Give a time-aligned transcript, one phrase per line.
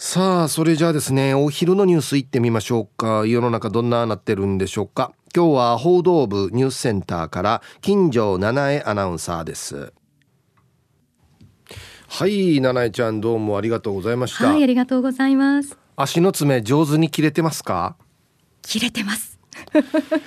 [0.00, 3.26] さあそれじゃあですねお昼のニュースいってみましょうか。
[3.26, 5.12] 世の中どんななってるんでしょうか。
[5.34, 9.92] 今日は報道部ニュースセンターから金城七重アナウンサーです。
[12.06, 14.46] はい七重ちゃんどうもありがとうございました。
[14.46, 15.76] はいありがとうございます。
[15.96, 17.96] 足の爪上手に切れてますか？
[18.62, 19.40] 切れてます。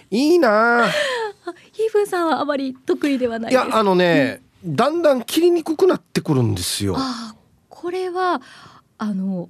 [0.10, 0.86] いいな。
[1.72, 6.96] ヒーフーさんはあまり得意ではないいやあのね、うん、だんだん切りにくくなってくるんですよ。
[6.98, 7.36] あ
[7.70, 8.42] これは
[8.98, 9.50] あの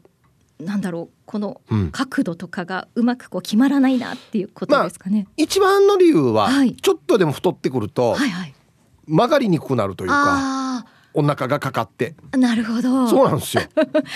[0.61, 5.23] なんだろうこの角度とかがうまくこう決まらないなっていうことですかね。
[5.25, 8.53] まあ、一番の理由は、はい、ちょっとでも太ってくると、はいはい、
[9.07, 10.85] 曲がりにくくなるというか。
[11.13, 12.15] お腹がかかって。
[12.37, 13.05] なるほど。
[13.05, 13.63] そうなんですよ。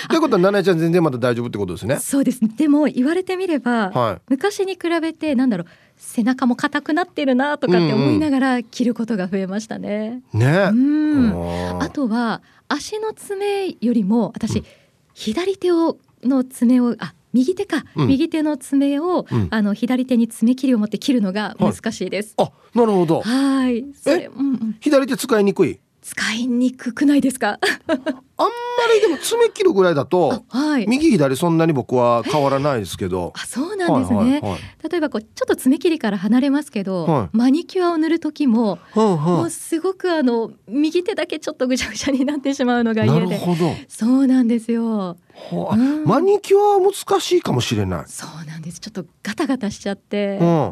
[0.08, 2.00] ということは奈々ちゃん全然まだ大丈夫ってことですね。
[2.00, 2.40] そうです。
[2.56, 11.38] でも言われてみれば、はい、昔に比べてなんだろう背中も硬くなってるなとかって思いながら着ることが増えましたね、うんうん、ね
[11.74, 14.66] うんあとは足の爪よりも私、うん、
[15.14, 22.34] 左手をの爪をあ右手か、うん、右手の爪を、うん、あの左手に爪切りを持って切るのが難しいです。
[22.38, 23.22] はい、あ、なるほど。
[23.22, 23.86] はい。
[23.94, 25.80] それ、うんうん、左手使いにくい？
[26.02, 27.60] 使いにくくないですか？
[27.88, 33.34] あんまりでも爪切るぐらいだと、はい、右左そんなに僕は変わらないですけど。
[33.36, 34.60] あそうなんですね、はいはいはい、
[34.90, 43.40] 例えばこうちょっと爪切りから離れますけど、はい、マニキュアを塗る時も、はいはい、もうすごくあの右手だけちょっとぐちゃぐちゃになってしまうのが嫌で。
[43.88, 45.18] そうなんですよ
[45.52, 45.76] う。
[45.76, 48.04] ん、マニキュアは難しいかもしれない。
[48.08, 48.80] そうなんです。
[48.80, 50.70] ちょっとガタガタしちゃって、うん、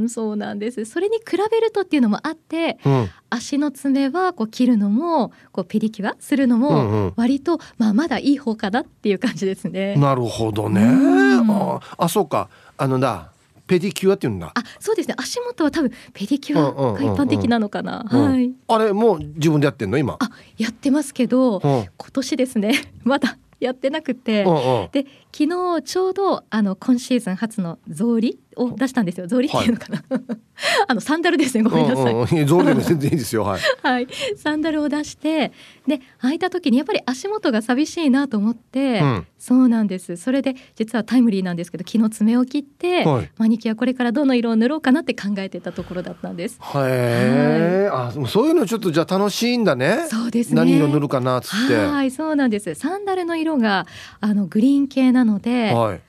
[0.00, 0.84] うんそうなんです。
[0.84, 9.94] それに比べるとっていうのもあって、うん、足の爪はこう切るのもこうペディキュアするのも割と、まあ、まだいい方かなっていう感じですね。
[9.96, 12.48] なるほどね、うん、ああそうか。
[12.76, 13.30] あのだ
[13.66, 14.50] ペディキュアっていうんだ。
[14.52, 15.14] あ、そうですね。
[15.16, 18.04] 足元は多分ペディキュアが一般的なのかな。
[18.04, 18.52] はい。
[18.66, 20.16] あれもう自分でやってんの今？
[20.18, 22.72] あ、やってますけど、今年ですね。
[23.04, 24.44] まだやってなくて、
[24.92, 29.26] で昨日ちょうどあの今シーズン初の草履を出したんですよ。
[29.26, 30.22] 草履っていうのかな、はい、
[30.88, 31.62] あのサンダルですね。
[31.62, 33.44] ごめんなさい、うんうん、草履でも全然いいですよ。
[33.44, 35.52] はい、 はい、サンダルを出して
[35.86, 40.16] で履いた時にやっぱり足元が寂しいなと思って、うん、そうなんです。
[40.16, 46.58] それで実はタイムリーなんですけど昨日爪を切って、はい、マニキュアこれからどの色を塗ろうかなって考えてたところだったんです。
[46.58, 50.06] へえ、はい、あそういうのちょっとじゃ楽しいんだね。
[50.08, 50.56] そうですね。
[50.56, 51.76] 何色塗るかなっつって。
[51.76, 52.74] はいそうなんです。
[52.74, 53.86] サンダルの色が
[54.20, 56.00] あのグリーン系なので、はい、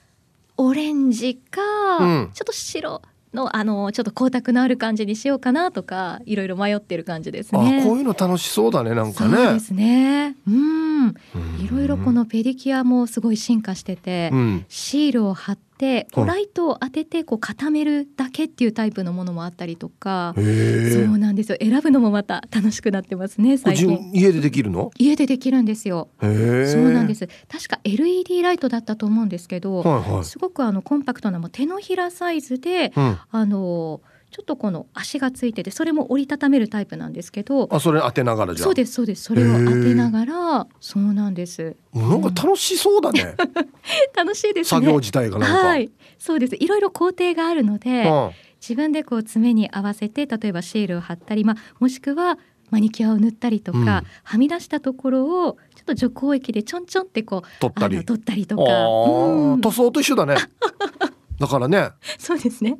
[0.57, 1.61] オレンジか、
[1.99, 3.01] うん、ちょっと白
[3.33, 7.83] のあのちょっと光沢のある感じにしようかなとかいろいろ迷ってる感じですね。
[7.85, 9.37] こういうの楽しそうだねなんかね。
[9.37, 10.35] そうですね。
[10.47, 11.15] うん。
[11.59, 15.70] いろいろこのペディキュアもすごい進化してて、うん、シールを貼って
[16.13, 21.57] こうライトを当ててこう固めるだけっていうタイプのものもあったりとか、そうなんですよ。
[21.59, 24.11] 選ぶのもまた楽しくなってますね最近。
[24.13, 24.91] 家でできるの？
[24.97, 26.09] 家でできるんですよ。
[26.19, 27.27] そうなんです。
[27.49, 34.01] 確か LED ライトだったと思うんですけど、はいはい、すごくあのコンパクトなも手のひらサイズで、うん、あの。
[34.31, 39.23] ちょっとこの足がついててそれも折りたためるタイプなんですけどあそれ当てながらそうですそうです。
[39.23, 41.75] それを当てながらそうなんです。
[41.93, 43.35] なんか楽しそうだね、
[44.15, 46.55] 楽しいです、ね、作業自体がはいそうです。
[46.55, 48.31] いろいろ工程があるので、うん、
[48.61, 52.39] 自分でこう爪に合わせて例えばシールを貼ったり、まあ、もしくは
[52.69, 54.03] マニキュアを塗ったりとか、うん、は
[54.37, 58.05] み出したところをちょっと除光液でちょんちょんってこう取ったり。
[58.05, 60.37] 取ったりとか、うん、塗装と一緒だね
[61.41, 61.89] だからね。
[62.17, 62.77] そうですね。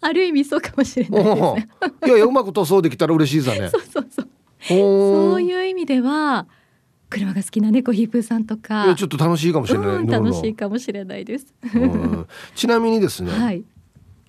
[0.00, 1.68] ある意味そうかもしれないですね。
[2.06, 3.68] いやいやうまく塗装できたら嬉しいさね。
[3.74, 4.28] そうそうそう。
[4.66, 6.46] そういう意味では
[7.10, 8.94] 車が好きな猫ヒープーさんとか。
[8.96, 11.46] ちょっと楽しいかもしれない、うん、楽しいかもしれないです、
[12.54, 13.62] ちなみにですね、はい、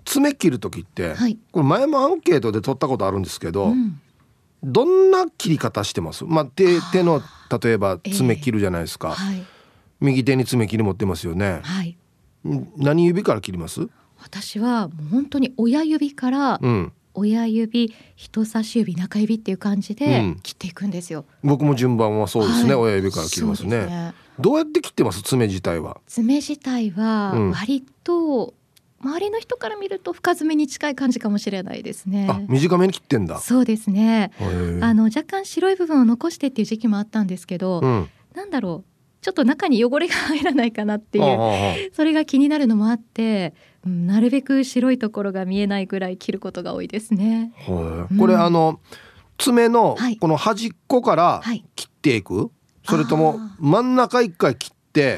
[0.04, 4.00] 爪切る時って、はい、これ前もアンケートで取ったことあるんですけど、うん、
[4.62, 6.26] どんな切り方してます？
[6.26, 7.22] まあ手手の
[7.64, 9.46] 例えば爪切るじゃないですか、えーはい、
[10.02, 11.98] 右手に爪切り持ってますよね、はい、
[12.78, 13.90] 何指から切ります？
[14.22, 16.94] 私はもう本当に親指から、うん。
[17.18, 25.22] 親指人差し指中指っていう感じで切っていくんですよ、うん、僕も順番はそうですね、はい、親指から切りますね、ね、どうやって切ってます？
[25.22, 26.02] 爪自体は。
[26.08, 28.54] 爪自体は割と、
[29.00, 32.28] 周りの人から見ると深爪に近い感じかもしれないですね。
[32.50, 33.40] 短めに切ってんだ。
[33.40, 34.32] そうですね。
[34.82, 38.95] あの若干白い部分を残してっていう時期もあったんですけど、うん、なんだろう。
[39.26, 47.52] ちょっと中に汚れが入らないかなっていうそれが気になるのもあって、うん、なるべく白いところが見えないぐらい切ることが多いですね。
[47.68, 48.80] はい、これ、あの
[49.40, 51.42] 爪のこの端っこから
[51.76, 52.50] 切っていく、はい、
[52.84, 55.18] それとも真ん中一回切って、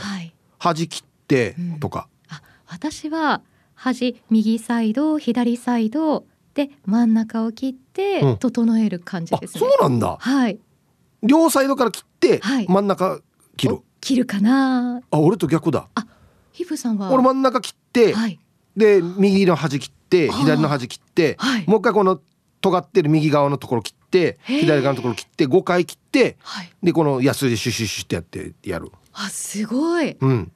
[0.58, 2.08] 端切ってとか？
[2.30, 3.42] うん、あ私は
[3.76, 10.16] 端右サイド左サイドで真ん中を切って整える感じですね、うん、そうなんだ。
[10.18, 10.58] はい。
[11.24, 12.40] 両サイドから切って
[12.70, 13.20] 真ん中
[13.58, 15.02] 切る、はい、切るかな？
[15.12, 15.90] あ俺と逆だ。
[15.94, 16.08] あ
[16.54, 17.12] ヒフさんは？
[17.12, 18.40] 俺真ん中切って、はい、
[18.78, 22.22] で右の端切って左の端切って、はい、もう一回この
[22.62, 30.52] 尖ってる右側のところ切って左側のところ切って5回切って、はい、でこのヤスでシュシュシュってやってやるあすごい、うん、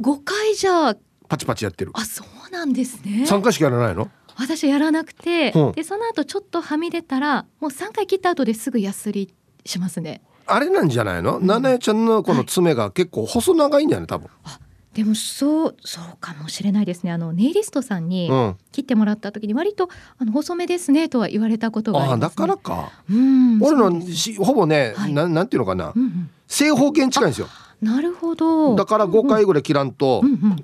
[0.00, 0.96] 5回じゃ
[1.28, 9.34] パチパチやってるあそうなんですね3回しかやらないの私やらなくて、うん、でその後ちょっとはみ出たらもう3回切った後ですぐヤスリ
[9.66, 14.28] しますねあれなんじゃないの、うん、七重ちゃんのこの爪が結構細長いんじゃない多分。
[14.44, 14.58] あ
[14.94, 17.10] でもそうそうかもしれないですね。
[17.10, 18.30] あのネイリストさんに
[18.70, 19.88] 切ってもらった時に割と
[20.18, 22.92] あの細めですねとは言われたことがあります、ね、あだからか。
[23.10, 27.48] うん俺のしほぼね、はい、ななんていうのかな、うんうん、正方形に近いんですよ。
[27.82, 28.76] なるほど。
[28.76, 30.56] だから5回ぐらい切らんと、うんうん。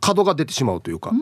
[0.00, 1.10] 角が出てしまうというか。
[1.10, 1.14] う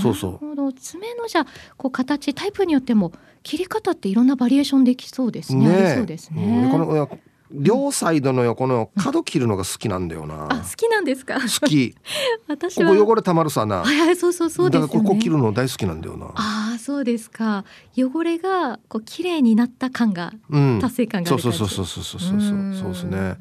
[0.00, 0.72] そうそう。
[0.74, 1.46] 爪のじゃ
[1.76, 3.12] こう形タイプによっても
[3.42, 5.68] 切り方っていろんなバリエーションできそうですね。
[5.68, 6.68] ねそうですね。
[6.70, 7.08] この
[7.52, 10.46] 両サイドの横の角切るのが好きなんだよな。
[10.50, 11.34] あ、好きなんですか？
[11.34, 11.96] 好き。
[12.46, 13.78] 私はここ汚れたまるさな。
[13.78, 16.26] はいはい、そうそうそうです、ね、ここ切るの大好きなんだよな。
[16.26, 17.64] ああ、そうですか。
[17.96, 23.36] 汚れがこう綺麗になった感が、うん、達成感がそうそうそうそうそうそうそうそうですね。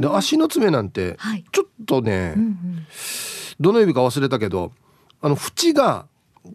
[0.00, 1.18] で足の爪なんて、
[1.52, 2.86] ちょっとね、うんうん、
[3.60, 4.72] どの指か忘れたけど、
[5.22, 6.06] あの縁が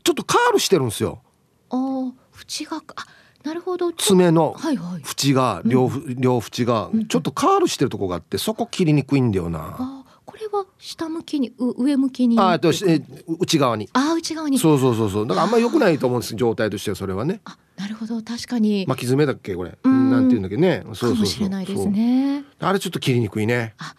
[0.03, 1.21] ちょっとカールしてるんですよ。
[1.69, 3.05] ああ、縁があ
[3.43, 3.93] なるほど。
[3.93, 9.77] 爪の縁が、両両縁がちょっとカールしてるとこがあってそこ切りにくいんだよな。
[9.79, 12.37] あこれは下向きに上向きに。
[12.37, 13.01] あとえ
[13.39, 13.89] 内側に。
[13.93, 14.59] あ内側に。
[14.59, 15.27] そうそうそうそう。
[15.27, 17.39] だからあんまり良くないと思うんです状態としてはそれはね。
[17.45, 18.21] あなるほど。
[18.21, 18.85] 確かに。
[18.85, 19.77] 巻き爪だっけこれ。
[19.85, 20.83] なんていうんだっけね。
[20.93, 21.89] そうそうそう。
[21.89, 22.43] ね。
[22.59, 23.73] あれちょっと切りにくいね。
[23.77, 23.95] あ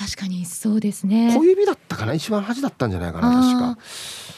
[0.00, 1.36] 確かにそうですね。
[1.36, 3.78] 小指だったかな一番端だったんじゃないかな確か。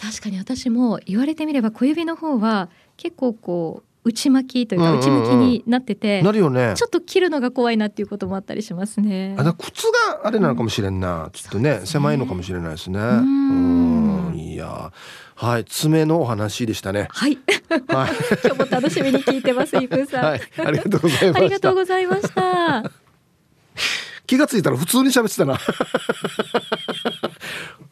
[0.03, 6.75] 確かに私も言われてみれば小指の方は結構こう内巻きというか内向きになってて、なるよね。
[6.75, 9.37] ちょっと切るのが怖いなっていうこともあったりしますね。
[9.39, 12.99] あ靴があれなのかもしれんな、ちょっとね、ね、狭いのかもしれないですね。
[12.99, 14.35] うん。
[14.35, 14.93] いや
[15.37, 17.07] はい爪のお話でしたね。
[17.11, 17.39] はい、
[17.87, 18.11] はい、
[18.45, 21.39] 今日も楽しみに聞いてますイプさん、はい、ありがとうございました。
[21.39, 23.02] ありがとうございました
[24.33, 25.59] 気がついたら普通に喋ってたな。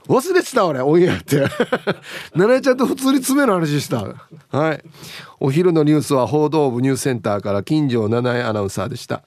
[0.08, 1.46] 忘れてた俺オンエアって。
[2.34, 4.14] 七重ちゃんと普通に爪の話した。
[4.48, 4.82] はい。
[5.38, 9.22] お昼のニュースは報道部ニュースセンターから金城七重アナウンサーでした。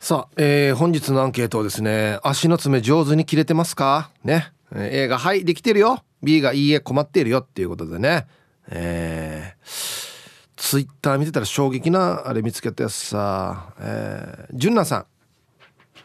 [0.00, 4.08] さあ、えー、本日のアンケートですね足の爪上手に切れてますか？
[4.24, 6.02] ね、え、A がはいできてるよ。
[6.22, 8.26] B がいいえ困っているよっていうことでね。
[8.70, 10.14] えー
[10.56, 15.06] ツイッター見てたら衝撃なあれ見つけたやつさ、えー、ジュンナさん。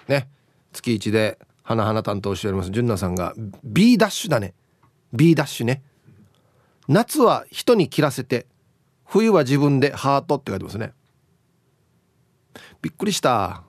[0.09, 0.27] ね。
[0.73, 2.71] 月1で花々担当しております。
[2.71, 4.53] 純奈さんが B ダッシュだね。
[5.13, 5.83] B ダッシュね。
[6.87, 8.47] 夏は人に切らせて
[9.05, 10.93] 冬は自分でハートって書いてますね。
[12.81, 13.63] びっくりした。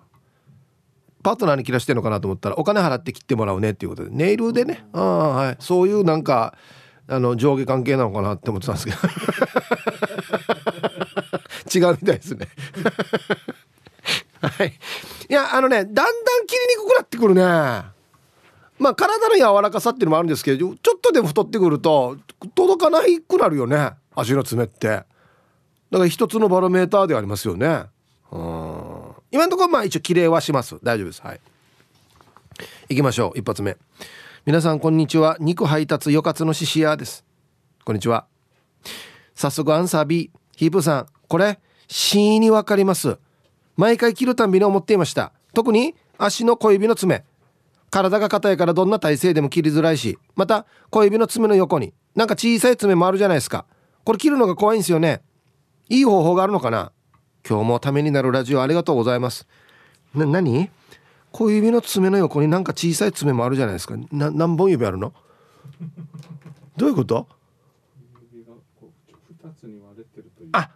[1.23, 4.11] パートナーに切らしてるのかなと思ったらお金払って切ってもらうねっていうことで。
[4.11, 4.87] ネイルでね。
[4.95, 6.57] あ、はい、そういうなんか
[7.07, 8.99] あの上下関係なのかなって思ってたんですけど。
[11.89, 12.49] 違うみたいですね。
[14.41, 14.73] はい。
[15.29, 17.43] いやあのねだんだん切りにくくなってくるね。
[17.43, 22.17] まあ体の柔らかさっていうのもあるんですけどちょっとでも太ってくると
[22.55, 23.93] 届かないくなるよね。
[24.15, 24.89] 足の爪って。
[24.89, 27.85] だから一つのバロメーターではありますよね。
[28.33, 29.13] うん。
[29.31, 30.77] 今のところまあ一応綺麗はします。
[30.83, 31.23] 大丈夫です。
[31.23, 31.41] はい。
[32.89, 33.39] 行きましょう。
[33.39, 33.77] 一発目。
[34.47, 35.37] 皆さんこんにちは。
[35.41, 37.25] 肉配達よかつのししやです。
[37.85, 38.27] こんにちは。
[39.35, 43.19] 早速アンサー B ヒープさんこれ C に分かります。
[43.81, 45.33] 毎回切るたんびに思っていました。
[45.55, 47.25] 特に足の小指の爪。
[47.91, 53.65] 体が硬いからどんな体勢でも切りづらいしまた小指の爪の横になんか小さい爪もあるじゃないですか。
[54.05, 55.23] これ切るのが怖いんですよね。
[55.89, 56.93] いい方法があるのかな。
[57.49, 59.49] 今日もためになるラジオありがとうございます。
[60.15, 60.69] な何？
[61.33, 63.97] 小指の爪の横になんか小さい爪もあるじゃないですか。
[64.13, 65.15] な何本指あるの？
[66.77, 67.27] どういうこと？
[70.53, 70.69] あ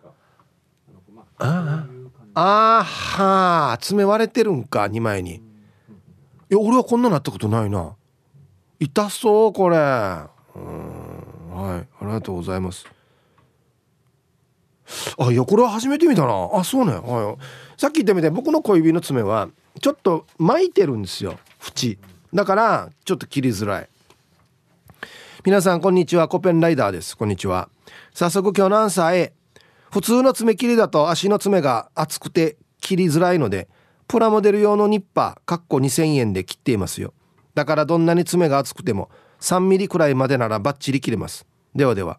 [1.37, 1.87] ああ
[2.35, 5.37] あはあ爪割れてるんか2枚に。
[5.37, 5.41] い
[6.50, 7.95] や俺はこんななったことないな。
[8.81, 9.76] 痛そうこれ。
[9.76, 11.05] うん
[11.55, 12.87] はいありがとうございます。
[15.19, 16.50] あいやこれは初めて見たな。
[16.53, 19.49] あそうね、はい、さっき言ったみたいに僕の小指の爪は
[19.81, 21.38] ちょっと巻いてるんですよ。
[21.61, 21.99] 縁。
[22.35, 23.88] だからちょっと切りづらい。
[25.45, 26.26] 皆さんこんにちは。
[26.26, 27.17] コペンライダーです。
[27.17, 27.69] こんにちは。
[28.12, 29.33] 早速今日のアンサー A
[29.94, 33.68] 普通の爪切りだと足の爪が厚くて切りづらいので
[34.08, 37.14] プラモデル用のニッパーかっこ2000円で切っていますよ。
[37.54, 39.08] だからどんなに爪が厚くても
[39.38, 41.46] 3ミリくらいまでならバッチリ切れます。
[41.76, 42.18] ではでは。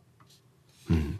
[0.89, 1.19] うん。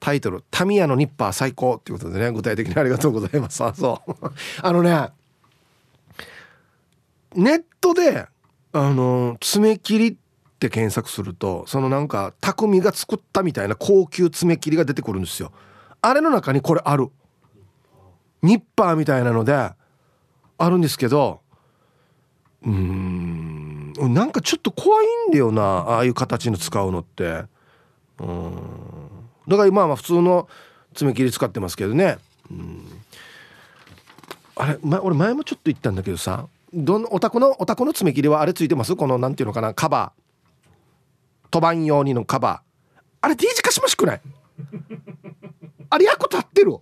[0.00, 3.62] タイトル「タミヤのニッパー最高」っていうことでね具体的にありがとうございます。
[3.62, 4.12] あそう。
[4.66, 5.10] あのね
[7.34, 8.26] ネットで
[8.72, 10.16] あの爪切りっ
[10.58, 15.52] て検索するとそのなんか匠が作ったみたいな高級爪切りが出てくるんですよ。
[16.02, 17.08] あれの中にこれある。
[18.42, 19.76] ニッパーみたいなのであ
[20.58, 21.42] るんですけど
[22.64, 27.44] うんなんかちょっと怖いんだよなああいう形の使うのって。
[28.18, 28.52] うん。
[29.46, 30.48] だから今は普通の
[30.94, 32.18] 爪切り使ってますけどね。
[32.50, 32.82] うん。
[34.56, 38.96] あれ、ま、俺前もちょっと言ったんだけどさどのお宅のお宅の爪切りはあれついてます？
[38.96, 40.70] このなんていうのかなカバー。
[41.50, 43.00] 飛ばん用にのカバー。
[43.22, 44.20] あれ D 字かしましくない？
[45.90, 46.78] あれ役立ってる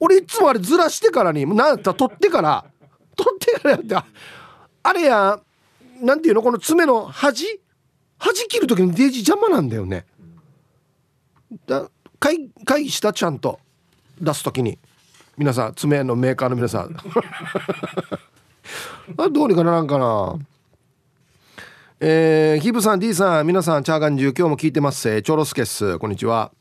[0.00, 2.64] 俺いつもあれずらしてからになんた取ってから
[3.16, 3.96] 取ってからやって
[4.82, 5.40] あれや
[6.00, 7.60] なんていうのこの爪の端？
[8.18, 10.06] 端切る時にデージ邪魔なんだよね。
[11.66, 11.88] だ
[12.20, 13.58] 会会議したちゃんと
[14.20, 14.78] 出す時に
[15.36, 16.96] 皆さん爪のメーカーの皆さん。
[19.18, 20.36] あどうにかならんかな。
[21.98, 25.22] えー、ヒブさん D さん皆さんチャーガンジュ今日も聞いてます。
[25.22, 26.52] チョロスケスこんにちは。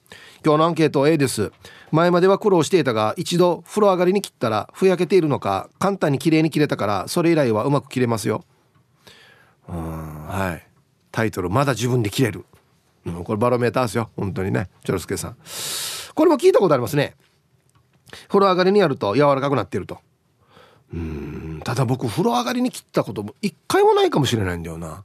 [0.44, 1.52] 今日のアンケート A です。
[1.92, 8.44] 前までは苦労していたが一度風呂上がりに切ったらふやけているのか簡単に綺麗に切れたからそれ以来はうまく切れますよ。
[9.70, 10.68] うんはい。
[11.12, 12.46] タイトルまだ自分で切れる、
[13.06, 14.10] うん、これバロメーターですよ。
[14.16, 14.70] 本当にね。
[14.84, 15.36] チョロスケさん。
[16.16, 17.16] これも聞いたことありますね。
[18.28, 20.00] 風呂上がりにやると柔らかくなっていると。
[20.94, 25.04] うんただ僕風呂上がりに切ったことも一回もないかもしれないんだよな。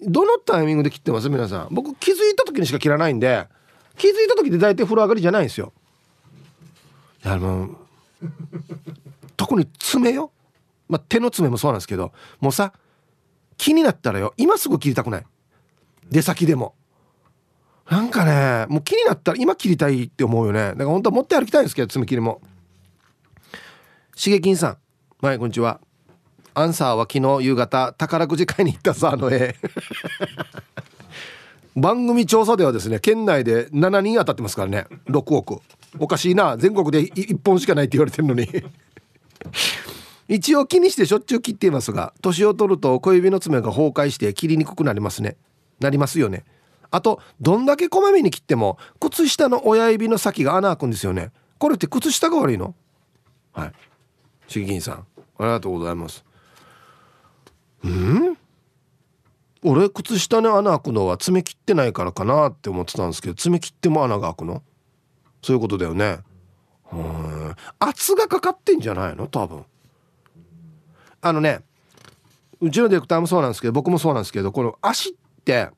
[0.00, 1.28] どのタイミングで切ってます？
[1.28, 1.68] 皆さん。
[1.72, 3.48] 僕気づいた時にしか切らないんで
[4.00, 5.74] 気づいた時で大体風呂上がりじゃないんですよ。
[7.22, 7.76] いやもう
[9.36, 10.32] 特に爪よ、
[10.88, 12.72] まあ、手の爪もそうなんですけどもうさ
[13.58, 15.26] 気になったらよ今すぐ切りたくない。
[16.10, 16.74] 出先でも。
[17.90, 20.60] なんかねもう気になったら今切りたいって思うよね。
[20.60, 22.40] だから本当は持って歩きたいんですけど爪切りも。
[24.16, 24.78] しげきんさ
[25.22, 25.26] ん。
[25.26, 25.78] はいこんにちは。
[26.54, 29.56] アンサーは昨日夕方宝くじ買いに行ったさあの絵。
[31.76, 34.86] 番組調査ではですね県内で7人当たってますからね。
[35.06, 35.60] 6億。
[35.98, 36.56] おかしいな。
[36.56, 38.48] 全国で1本しかないって言われてるのに。
[40.28, 45.36] 一応気にしてしょっちゅう切っていますが年を取ると小指の爪が崩壊して切りにくくなりますね。
[45.80, 46.44] なりますよね。
[46.92, 51.32] あとどんだけこまめに切っても靴下の親指の先が穴開くんですよね。
[51.58, 52.74] これって靴下が悪いの？
[53.52, 53.72] はい。
[54.46, 54.94] しぎきんさん
[55.38, 56.24] ありがとうございます。
[57.84, 58.36] うん？
[59.62, 64.62] 俺靴下の穴開くのは爪切ってないからかなって思ってたんですけど爪切っても穴が開くの？
[65.42, 66.20] そういうことだよね。
[66.92, 69.26] うん圧がかかってんじゃないの？
[69.26, 69.64] 多分。
[71.20, 71.60] あのね
[72.60, 75.12] うちのディレクターもそうなんですけど僕もそうなんですけどこの足っ
[75.44, 75.68] て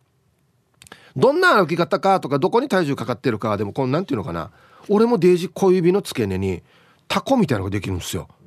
[1.16, 4.50] どんな歩き方かとかどこに体重かかってるかでもこのなんていうのかな？
[4.88, 6.62] 俺もデージ小指の付け根に
[7.08, 8.28] タコみたいなのができるんですよ。
[8.28, 8.38] だか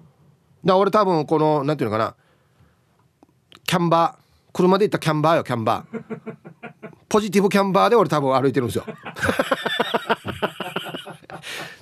[0.63, 2.15] ら俺多分このなんていうのかな？
[3.65, 4.24] キャンバー
[4.55, 6.01] 車で行ったキャンバーよキャンバー。
[7.09, 8.85] ポジティブキャンバーで俺多分歩いてるんですよ。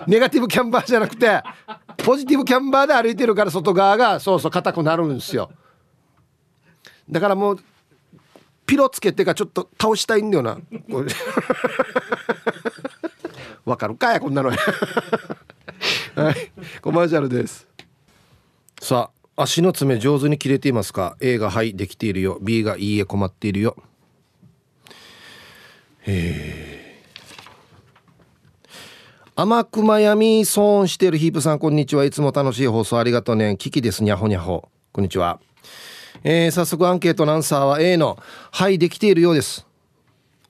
[0.08, 1.44] ネガティブキャンバーじゃなくて
[1.98, 5.52] ポジティブキャンバーで歩いてるから外側がそうそう硬くなるんですよ。
[7.08, 7.60] だからもう
[8.66, 10.58] ピロつけてかちょっと倒したいんだよな。
[13.66, 14.50] わかるかやこんなの。
[14.50, 14.58] はい。
[16.82, 17.68] コマーシャルです。
[18.82, 19.23] さあ。
[19.36, 22.38] 足の爪上手に切れていますか？A がはいできているよ。
[22.42, 23.76] B がいいえ困っているよ。
[26.02, 27.02] へ
[29.36, 32.06] 天熊闇損してるヒープさんこんにちは。
[32.06, 33.56] いつも楽しい放送ありがとうね。
[33.58, 34.04] キキです。
[34.04, 34.70] にゃほにゃほ。
[34.92, 35.40] こんにちは。
[36.24, 38.20] えー、早速アンケートのアンサーは A の
[38.52, 39.66] 「はいできているようです」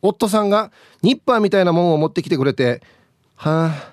[0.01, 0.71] 夫さんが
[1.01, 2.81] ニッパーみたいなもんを持ってきてくれて
[3.37, 3.91] はあ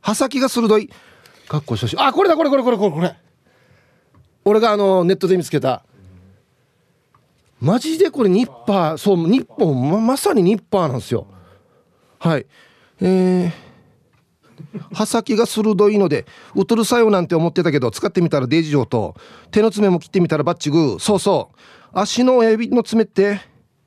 [0.00, 0.88] 刃先が鋭い。
[1.46, 2.02] かっこ写真。
[2.02, 3.29] あこれだこれこれこれこれこれ。
[4.50, 5.84] 俺があのネットで見つけた。
[7.60, 11.26] マジでこれニッパーそう日本ままさにニッパーなんですよ。
[12.18, 12.46] はい。
[13.00, 13.70] えー
[14.92, 19.16] 刃先が鋭いのでうとるさよなんて思ってたけど使ってみたらデジ状と
[19.50, 20.98] 手の爪も切ってみたらバッチグー。
[20.98, 21.58] そうそう。
[21.92, 23.40] 足の親指の爪って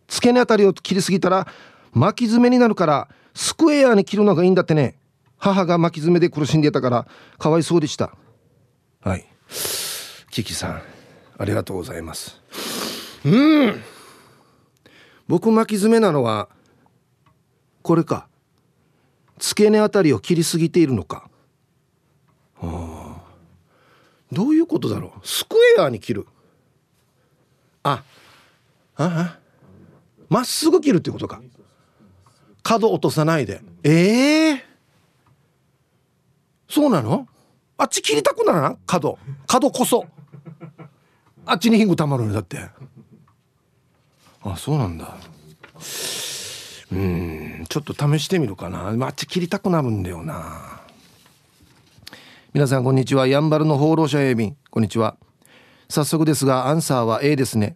[0.08, 1.48] 付け根あたりを切りすぎたら
[1.92, 4.96] 巻き爪になるからスクエアに切るのがいいんだってね。
[5.38, 8.16] 母が巻き爪で苦しんでたからかわいそうでした。
[9.02, 9.26] はい。
[10.34, 10.82] キキさん
[11.38, 12.42] ありがとうございます。
[13.24, 13.84] うん。
[15.28, 16.50] 僕巻き爪なのは
[17.84, 18.28] これか。
[19.38, 21.30] 付け根あたりを切りすぎているのか。
[22.60, 23.22] あ
[24.32, 25.28] どういうことだろう。
[25.28, 26.28] スクエアに切る。
[27.84, 28.04] あ。
[28.96, 29.38] あ
[30.30, 31.44] まっすぐ切るってことか。
[32.64, 33.62] 角落とさないで。
[33.84, 34.54] ええ。
[34.54, 34.60] ー、
[36.68, 37.28] そうなの？
[37.78, 39.20] あっち切りたくならな角。
[39.46, 40.08] 角こそ。
[41.46, 42.70] あっちにヒングたまるんだって。
[44.44, 45.18] あそうなんだ。
[46.92, 48.88] うんちょっと試してみるかな。
[48.88, 50.82] あっち切りたくなるんだよな。
[52.54, 53.28] 皆さんこんにちは。
[53.28, 55.18] やんばるの放浪者郵便こんにちは。
[55.90, 57.76] 早速ですがアンサーは A ですね。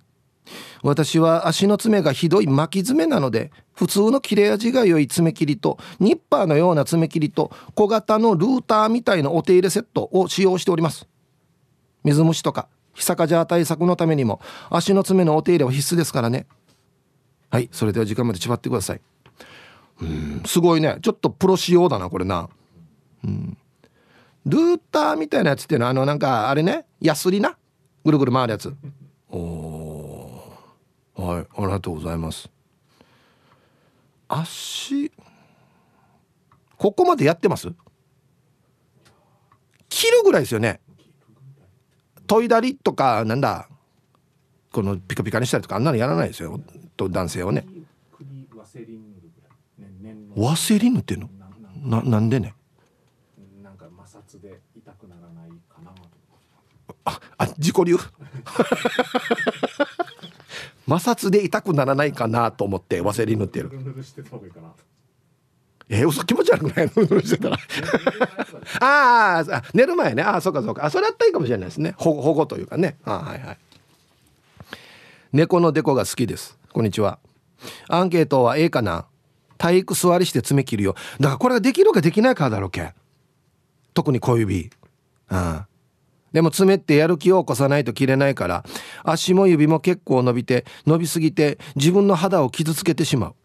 [0.84, 11.08] 私は足の爪がひどい巻き爪なので普通の切れ味が良い爪切りとニッパーのような爪切りと小型のルーターみたいなお手入れセットを使用しております。
[12.04, 12.68] 水虫とか
[12.98, 16.48] ヒサカジャー対策のためにも足の爪のお手入れは必須ですからね。
[17.52, 19.02] はいそれでは時間まで縛ってください。
[20.02, 20.98] うんすごいね。
[21.04, 22.50] ちょっとプロ仕様だなこれな。
[23.24, 23.56] うん。
[24.48, 26.88] ルーターみたいなやつっていうのはあのなんかあれね。
[27.00, 27.56] ヤスリな？
[28.04, 28.76] ぐるぐる回るやつ。
[29.30, 30.54] おお
[31.16, 32.50] はいありがとうございます。
[34.28, 35.12] 足。
[36.78, 37.72] ここまでやってます？
[39.88, 40.80] 切るぐらいですよね。
[42.28, 43.68] 研いだりとかなんだ
[44.72, 46.60] このピカピカにしたりとかあんなのやらないですよ。
[46.96, 47.66] と男性はね。
[50.36, 51.30] ワセリン塗ってんの？
[51.84, 52.54] ななんでね？
[53.64, 55.92] なんか摩擦で痛くならないかな
[57.06, 57.98] ああ自己流？
[60.88, 63.70] 摩擦で痛くならないかなと思ってワセリン塗ってる
[65.90, 67.52] えー、嘘気持ち悪くないの？
[68.82, 70.24] ああ寝る前ね。
[70.24, 70.86] ああそうかそうか。
[70.86, 71.94] あそれやったらいいかもしれないですね。
[71.98, 72.98] 保護というかね。
[73.06, 73.58] あはいはい。
[75.34, 76.58] 猫のデコが好きです。
[76.74, 77.20] こんにちは。
[77.88, 79.06] アンケートは A かな。
[79.58, 80.96] 体育座りして爪切るよ。
[81.20, 82.94] だからこれができるかできないかだろうけ。
[83.94, 84.70] 特に小指。
[85.32, 85.62] うん
[86.34, 88.66] でも爪ってやる気を起こさないと切れないから
[89.04, 93.36] 足も指も結構伸びて伸びすぎて自分の肌を傷つけてしまう。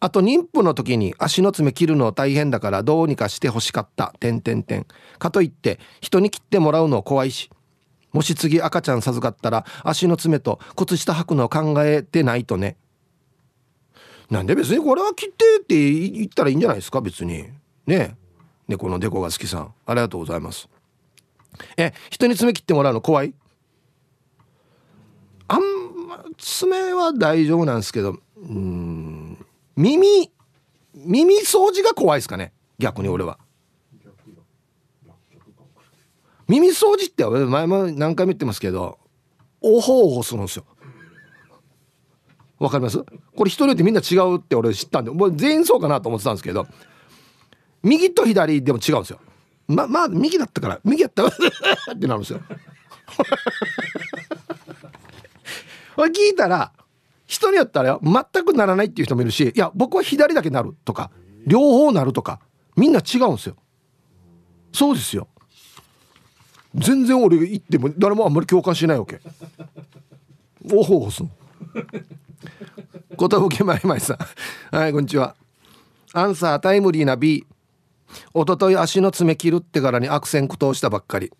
[0.00, 4.14] あと妊婦の時に足の爪切るの大変だからどうにかして欲しかった。
[4.20, 4.86] 点点点
[5.18, 7.50] かといって人に切ってもらうの怖いし
[8.12, 12.76] もし次赤ちゃん授かったら足の爪と靴下履くのを考えてないとね。
[14.30, 17.48] なんで別にこれは切ってって言ったらいいんじゃないですか別に。
[17.86, 18.16] ね。
[18.66, 19.72] 猫のデコが好きさん。
[19.86, 20.68] ありがとうございます。
[21.76, 23.34] え人に爪切ってもらうの怖い？
[25.48, 25.60] あん
[26.08, 28.95] ま爪は大丈夫なんですけどうん。
[29.76, 30.30] 耳
[30.94, 32.52] 耳掃除が怖いですかね？
[32.78, 33.38] 逆に俺は。
[36.48, 38.98] 耳掃除って前も何回も言ってますけど
[39.60, 40.64] おほおほするんですよ。
[42.58, 43.04] わかります？
[43.36, 46.66] これ人によってみんな違うって俺知ったんでもう全員そうかなと思ってたんですけど
[47.82, 49.18] 右と左でも違うんですよ。
[49.68, 51.28] ままあ右だったから右やったら
[51.94, 52.40] ってなるんですよ。
[55.96, 56.72] 聞いたら
[57.26, 61.10] 人によったら全くならないっていう人もいるしいや僕は左だけなるとか
[61.46, 62.40] 両方なるとか
[62.76, 63.56] みんな違うんですよ。
[64.72, 65.28] そうですよ。
[66.74, 69.20] 全然俺言っても誰もあんまり共感しないわけ。
[70.72, 71.30] おほほすん。
[73.18, 74.14] 寿まいまいさ
[74.70, 74.76] ん。
[74.76, 75.34] はいこんにちは。
[76.12, 77.46] アンサータイムリーな B
[78.34, 81.32] おととい足の爪切るってからに悪戦苦闘したばっかり。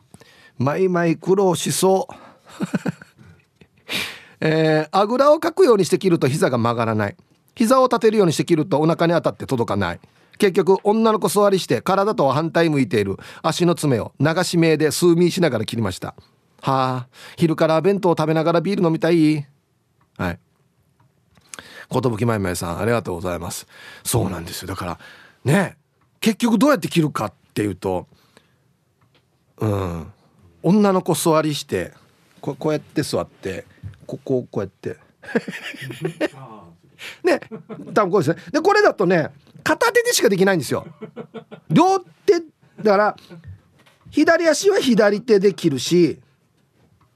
[0.59, 2.15] マイマイ苦労しそう。
[4.41, 7.17] えー、あぐらをかくようにして切ると膝が曲がらない。
[7.55, 10.01] 膝を立てるようにして切るとお腹に当たって届かない。
[10.39, 13.17] 結局女の子座りして体とは反対向いている。
[13.43, 16.15] 足の爪を流し目で数ミリしながら切りました。
[16.61, 19.47] はあ昼から弁当を食べながらビール飲みたい？
[20.19, 20.39] はい。
[21.91, 23.67] 寿まいまいさんありがとうございます。
[24.05, 24.69] そうなんですよ。
[24.69, 24.99] だから
[25.45, 25.77] ね
[26.21, 28.07] 結局どうやって切るかっていうと
[29.59, 30.13] うん。
[30.63, 31.93] 女の子座りして
[32.41, 33.65] ここうやって座って
[34.07, 34.97] ここをこうやって。
[37.23, 37.41] ね
[37.93, 38.37] 多分こうですね。
[38.53, 39.31] でこれだとね
[39.63, 40.87] 片手でしかできないんですよ。
[41.69, 42.41] 両手
[42.83, 43.17] だから
[44.11, 46.19] 左足は左手で切るし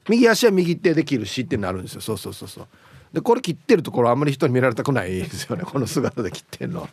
[0.09, 2.01] 右足は右手で切るしってなるんですよ。
[2.01, 2.69] そうそうそうそう。
[3.13, 5.63] でこれ切ってるところあんまり人に見られたくないですよね。
[5.65, 6.89] この姿で切ってんの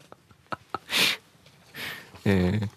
[2.26, 2.70] えー、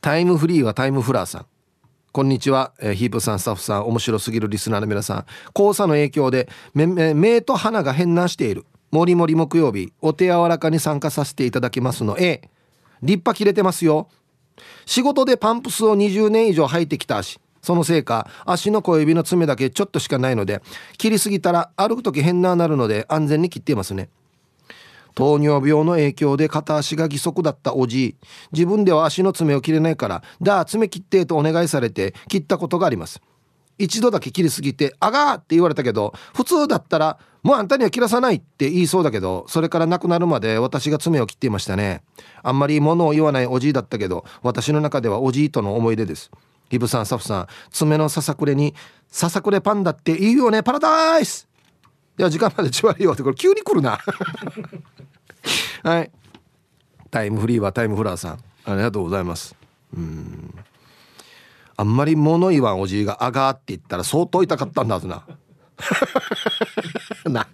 [0.00, 1.46] タイムフリーはタイムフラーさん
[2.12, 5.26] こんにちは、えー、ヒープさんスタッフさん面白すぎるリスナーの皆さん。
[5.54, 8.66] 黄砂の影響で目と鼻が変なしている。
[8.90, 12.18] もりもり木曜日お手柔らかに参加させていただきますの。
[12.18, 12.40] A
[13.00, 14.08] 立派切れてますよ。
[14.86, 17.38] 仕事でパンプスを20年以上履いてきた足。
[17.62, 20.62] そのせいか足の小指の爪だけちょっとしかないので
[20.98, 24.08] 切りすぎたら歩く時変ななるので安全に切っていますね。
[25.20, 28.16] 糖尿病の影響で片足が義足だったおじい。
[28.52, 33.20] 自分では足の爪を切れないから「だあ爪切って」とお願いされて切ったことがあります。
[33.78, 42.02] 一度だけ切りすぎて「あがー」って言われたけど普通だったら「もうあんたには切らさない」って言いそうだけどそれから亡くなるまで私が爪を切っていましたね。
[42.42, 46.30] あんまり物を言わないおじいだったけど私の中ではおじいとの思い出です。
[46.70, 48.74] イブさん、サフさん、爪のささくれに、
[49.08, 51.48] ささくれパンダっていいよね、パラダイス
[52.20, 53.98] いや、時間までちわりよって、これ急に来るな。
[55.82, 56.10] はい。
[57.10, 59.56] タイムフリーはタイムフラーさん、ありがとうございます。
[59.96, 60.54] うん。
[61.78, 65.22] あんまり物言わんおじいがあがーって言ったら相当痛かったんだはずな。
[67.24, 67.46] な、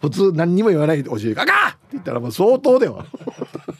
[0.00, 3.04] 普通何にも言わないおじいがあがーって言ったらもう相当では。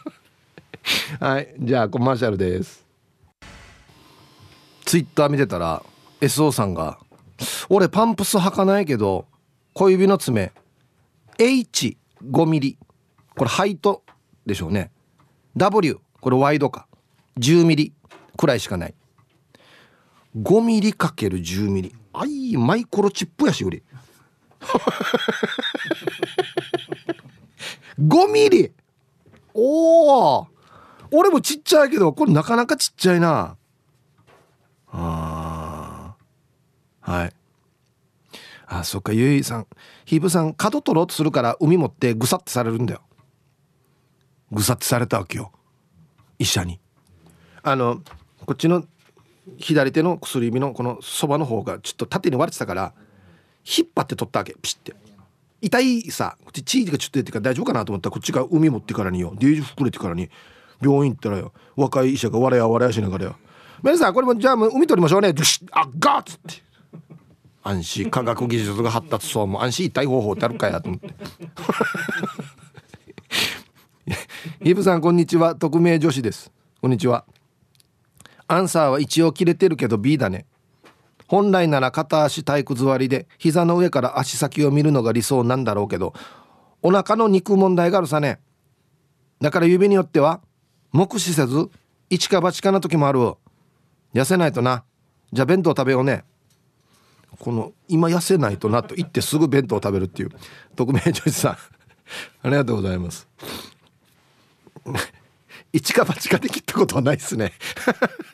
[1.20, 2.84] はい、じゃあコマーシャルです。
[4.86, 5.84] ツイッター見てたら
[6.20, 6.98] SO さんが
[7.70, 9.26] 「俺パンプス履かないけど
[9.74, 10.52] 小指の爪。
[11.38, 12.78] H5 ミリ。
[13.36, 14.02] これハイト
[14.44, 14.90] でしょうね。
[15.56, 16.86] W これワイドか。
[17.38, 17.92] 10ミリ。
[18.36, 18.94] くらいしかない。
[20.36, 21.94] 5ミリかける10ミリ。
[22.12, 23.82] あいマイクロチップやし売り。
[27.98, 28.72] 5ミリ。
[29.54, 30.46] おお
[31.10, 33.56] 俺もちっちゃいけどこれなかなかちっちゃいな。
[34.90, 36.14] あ
[37.00, 37.32] はい。
[38.74, 39.66] あそっかゆいさん。
[40.06, 43.02] ひぶさん角取ろうとするから海持ってぐさってされるんだよ。
[44.50, 45.52] ぐさってされたわけよ。
[46.38, 46.80] 医者に。
[47.62, 48.00] あの
[48.46, 48.84] こっちの
[49.58, 52.94] 左手の薬指のこのそばの方がちょっと縦に割れてたから
[53.64, 54.96] 引っ張って取ったわけピシッて。
[55.60, 59.34] 痛いさこっちチーズがちょっと出てから大丈夫かなと思ったらこっちが海持ってからによ。
[59.38, 60.30] デージ膨れてからに
[60.80, 61.52] 病院行ったらよ。
[61.76, 63.36] 若い医者が笑や笑やしながらよ。
[63.82, 65.34] 皆さんこれもじゃあもう海取りましょうね。
[65.72, 66.71] あっガッつって。
[67.62, 68.10] 安心。
[68.10, 69.62] 科学技術が発達そうも。
[69.62, 71.14] 安心痛い方法ってあるかやと思って。
[74.68, 75.54] イブさんこんにちは。
[75.54, 76.52] 匿名女子です。
[76.80, 77.24] こんにちは。
[78.48, 80.46] アンサーは一応切れてるけど B だね。
[81.28, 86.12] 本来なら片足体育座りで膝の上から足先を見るのが理想なんだろうけど
[86.82, 88.40] お腹の肉問題があるさね。
[89.40, 90.40] だから指によっては
[90.92, 91.70] 目視せず
[92.10, 93.20] 一か八かな時もある。
[94.12, 94.84] 痩せないとな。
[95.32, 96.24] じゃあ弁当食べようね。
[97.38, 100.30] この今痩せないとなと言ってすぐ弁当を食べるっていう
[100.76, 101.52] 匿名女子さん。
[102.42, 103.28] ありがとうございます。
[105.72, 107.52] 一か八かで切ったことはないですね。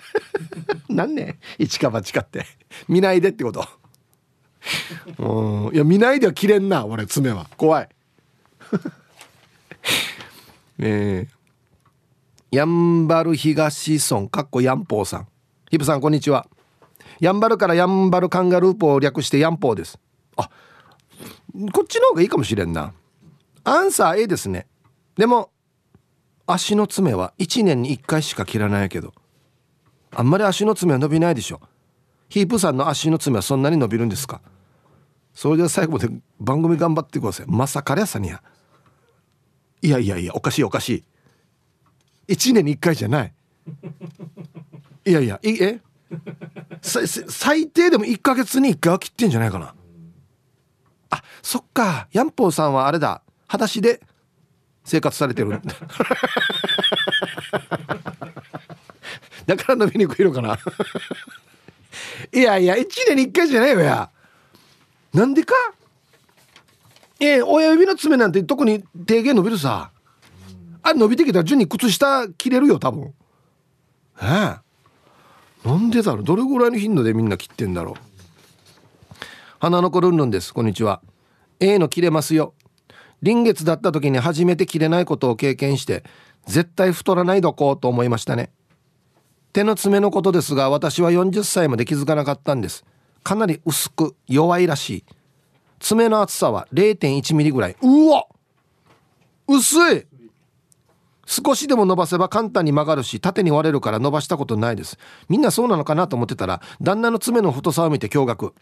[0.89, 2.47] 何ね一か八かって。
[2.89, 3.67] 見ないでってこと。
[5.19, 5.75] うん。
[5.75, 7.49] いや見ないでは切れんな俺爪は。
[7.57, 7.89] 怖い。
[10.81, 11.29] え。
[12.51, 15.29] ー、やんばる東村かっこやんぽうさん。
[15.71, 16.49] ヒブさんこんにちは。
[17.21, 19.99] やんばるからやんばるカンガルーポを略してやんぽうです。
[20.37, 20.49] あ
[21.73, 22.93] こっちの方がいいかもしれんな。
[23.65, 24.67] アンサー A ですね。
[25.17, 25.51] でも
[26.47, 29.13] 足の爪は1年に1回しか切らないけど。
[30.11, 31.61] あんまり足の爪は伸びないでしょ。
[32.29, 34.41] ヒープさんの足の爪はそんなに伸びるんですか？
[35.35, 36.09] それでは最後まで
[36.41, 37.47] 番組頑張ってください。
[37.49, 38.43] まさかりゃさにや。
[39.83, 41.05] いやいやいやおかしいおかし
[42.29, 42.33] い。
[42.33, 43.33] 1年に1回じゃない。
[45.05, 45.81] いやいやいえ？
[46.83, 49.75] 最低でも1か月に1回は切ってんじゃないかな。
[51.11, 52.09] あそっか。
[52.13, 53.23] ヤンポーさんはあれだ。
[53.47, 54.01] 裸足で
[54.85, 55.61] 生活されてる。
[59.47, 60.59] だから伸びにくいのかな。
[62.33, 64.11] いやいや1年に1回じゃないよや。
[65.15, 65.55] なんでか？
[67.21, 69.91] え親指の爪なんて特に低減伸びるさ。
[70.83, 73.15] あ伸びてきたら順に靴下切れるよ多分。
[74.23, 74.68] ええ
[75.65, 76.25] なんでだろう？
[76.25, 77.95] どれぐらいの頻度でみんな切ってんだろう？
[79.59, 80.55] 花の子ルンルンです。
[80.55, 81.03] こんにちは。
[81.61, 82.55] A の切れますよ。
[83.23, 86.05] 臨月だった時に初めて切れないことを経験して
[86.47, 88.53] 絶対太らないどこうと思いましたね。
[89.53, 92.85] 手の爪のことですが私は40歳まで気づかなかったんです。
[93.25, 95.05] かなり薄く弱いらしい。
[95.81, 97.77] 爪の厚さは0.1ミリぐらい。
[97.83, 98.27] うわ
[99.49, 100.07] 薄い！
[101.31, 104.97] 少しでも伸ばせば簡単に曲がるし縦に割れるから伸ばしたことないです。
[105.29, 108.55] みんなそうなのかなと思ってたら旦那の爪の太さを見て驚愕。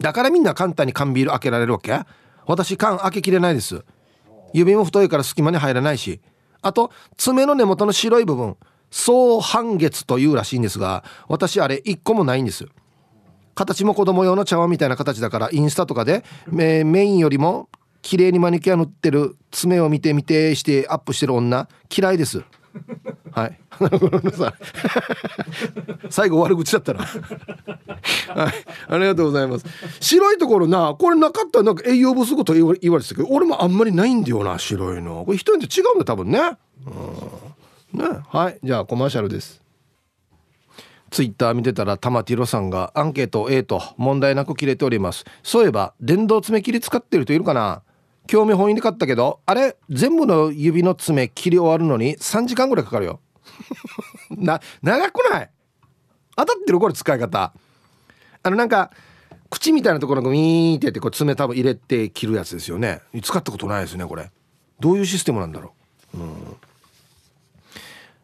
[0.00, 2.00] だからみんな簡単に缶ビール開けられるわけ？
[2.46, 3.84] 私缶開けきれないです。
[4.54, 6.22] 指も太いから隙間に入らないし。
[6.62, 8.56] あと爪の根元の白い部分。
[8.90, 12.66] 総半月というらしいんですが私あれ1個もないんです。
[13.54, 17.68] 形も子供用の茶碗みたいな形だからインスタとかでメインよりも
[18.02, 22.42] 綺麗にマニキュア塗ってる爪を見て見てしてアップしてる女嫌いです。
[23.32, 23.58] はい。
[26.10, 28.52] 最後悪口だったらはい。
[28.88, 29.66] ありがとうございます。
[30.00, 35.24] 白いところなこれなかったらなんか栄養不足と言われてたけど俺もあんまりないんだよな白いの。
[35.24, 36.40] これ人によって違うんだ多分ね。
[37.94, 38.00] うん。
[38.00, 38.20] ね。
[38.28, 38.58] はい。
[38.62, 39.62] じゃあコマーシャルです。
[41.10, 45.24] ツイッター見てたら玉ティロさんがアンケート A と問題なく切れております。
[45.42, 47.82] そういえば電動爪切り使ってる人いるかな？
[48.28, 53.20] 興味本位で買ったけどあれ全部の指の爪切り終わるのに3時間ぐらいかかるよ。
[54.30, 55.50] な長くない？
[56.36, 57.52] 当たってるこれ使い方。
[58.42, 58.92] あのなんか
[59.50, 63.00] 口みたいなところがウィーンってやってこう爪多分入れて切るやつですよね。
[63.22, 64.30] 使ったことないですねこれ。
[64.78, 65.72] どういうシステムなんだろ
[66.14, 66.18] う？
[66.18, 66.56] うん。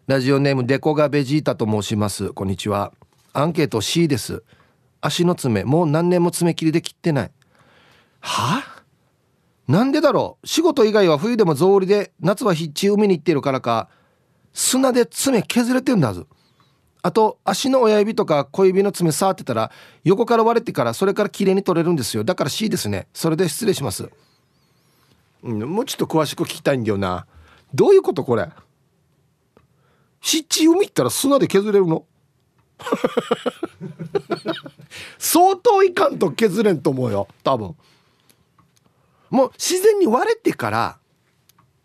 [0.06, 2.28] ラジオネームデコがベジータと申します。
[2.34, 2.92] こんにちは。
[3.32, 4.42] アンケート C です。
[5.00, 7.30] 足の爪もう何年も爪切りで切ってない。
[8.20, 8.73] は？
[9.66, 10.46] なんでだろう？
[10.46, 13.88] 仕事以外は冬でも草履で夏はヒッチ海に行ってるからか
[14.52, 16.26] 砂で爪削れてんだはず
[17.02, 19.70] あと足の親指とか小指の爪触ってたら
[20.04, 22.24] 横から割れてからそれから綺麗に取れるんですよ。
[22.24, 23.08] だから C ですね。
[23.12, 24.08] それで失礼します、
[25.42, 27.26] うん、もうちょっと詳しく聞きたいんだよな。
[27.74, 28.48] どういうことこれ？
[30.20, 32.04] 七海行ったら砂で削れるの？
[35.18, 37.76] 相当いかんと削れんと思うよ多分。
[39.30, 40.98] もう自然に割れてから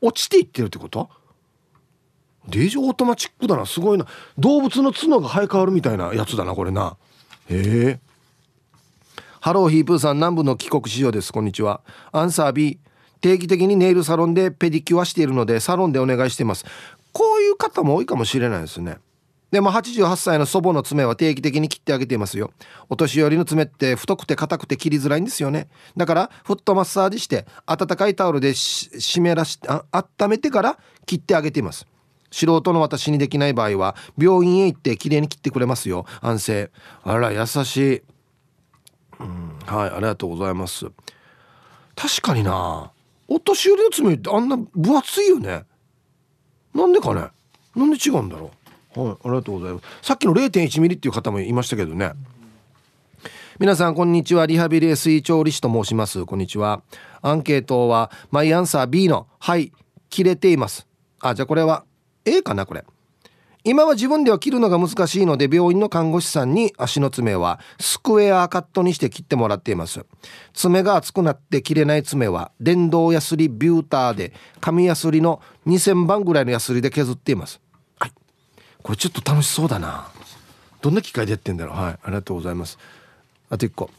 [0.01, 1.09] 落ちていってるってこと？
[2.47, 4.05] でーじオートマチックだなすごいな。
[4.37, 6.97] 動物の角が生え変わるみたいなやつだなこれな。
[7.49, 7.99] へえ。
[9.41, 11.31] ハローヒープーさん南部の帰国子女です。
[11.31, 11.81] こんにちは。
[12.11, 12.79] アンサー B
[13.21, 16.65] 定期的にネイルサロンでペディキュアしているのでサロンでお願いしています。
[17.11, 18.97] こういう方も多いかもしれないですね。
[19.51, 22.51] でも88歳の祖母の爪は定期的に切ってあげていますよ。
[22.87, 25.69] お年寄りの爪って太くて硬くて切りづらいんですよね。
[25.97, 31.87] だからフットマッサージ湿かいタオルで湿らしあ温めてから切ってあげています。
[32.31, 36.05] 素人の私にできない場合は病院へ行ってきれいに切ってくれますよ。
[36.21, 36.71] 安静。
[37.03, 38.03] あら優しい、
[39.19, 40.85] うん、はいありがとうございます。
[41.95, 42.91] 確かにな。
[43.27, 45.63] お年寄りの爪ってあんな分厚いよね。
[46.73, 47.27] なんでかね。
[47.75, 48.51] なんで違うんだろう。
[48.95, 49.85] はいありがとうございます。
[50.01, 52.13] さっきの0.1ミリっていう方もいましたけどね。
[53.59, 54.45] 皆さんこんにちは。
[54.45, 56.25] リハビリ SE 調理師と申します。
[56.25, 56.81] こんにちは。
[57.21, 59.73] アンケートはマイアンサー B のはい
[60.09, 60.87] 切れています。
[61.19, 61.83] あじゃあこれは
[62.25, 62.83] A かなこれ。
[63.65, 70.05] 今は自分では切るのが難しいので病院の看護師さんに足の爪はスクエアカットにして切ってもらっています。
[70.53, 77.59] 爪が厚くなって切れない爪は電動ヤスリビューターで紙ヤスリの2000番ぐらいのヤスリで削っています。
[78.81, 80.07] これちょっと楽しそうだな。
[80.81, 81.75] どんな機械でやってんだろう。
[81.75, 82.77] はいありがとうございます。
[83.49, 83.89] あと1個。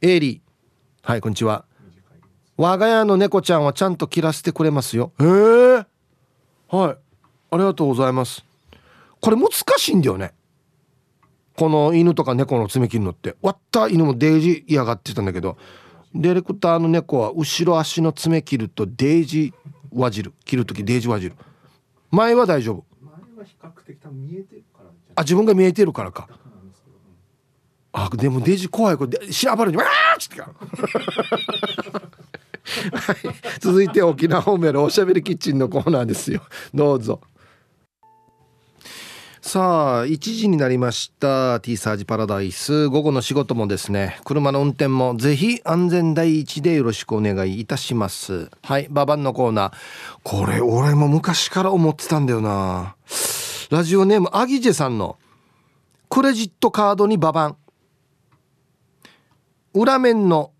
[0.00, 1.08] エイリー。
[1.08, 1.64] はいこんにちは。
[2.56, 5.12] 我が家の猫ちゃんはちゃんと切らせてくれますよ。
[5.20, 5.86] へえ。
[6.68, 6.96] はい
[7.50, 8.44] ありがとうございます。
[9.20, 10.34] これ難しいんだよね。
[11.56, 13.36] この犬とか猫の爪切るのって。
[13.40, 15.56] 割った犬もデージ嫌がってたんだけど。
[16.14, 19.52] ディレクターの猫は後ろ足の爪切るとデージ
[19.92, 21.34] 輪汁切る時デージ輪汁
[22.10, 22.87] 前は大丈夫。
[23.38, 26.28] 前は比較的多分見えてるからあ自分が見えてるからか。
[27.90, 30.42] あでもデージ怖いこれしゃばるにわーっつって。
[32.92, 33.16] はい、
[33.60, 36.42] 続いて沖縄方面のおしゃべりキッチンのコーナーですよ。
[36.74, 37.20] どうぞ。
[39.40, 41.60] さあ1時になりました。
[41.60, 42.88] T サージパラダイス。
[42.88, 44.20] 午後の仕事もですね。
[44.24, 48.50] 車の運転もぜひ安全第一でよろしくお願いいたします。
[48.62, 49.72] はいババンのコーナー。
[50.22, 52.96] これ俺も昔から思ってたんだよな
[53.70, 55.18] ラジオネームアギジェさんの
[56.08, 57.56] クレジットカードにババン。
[59.74, 60.52] 裏面の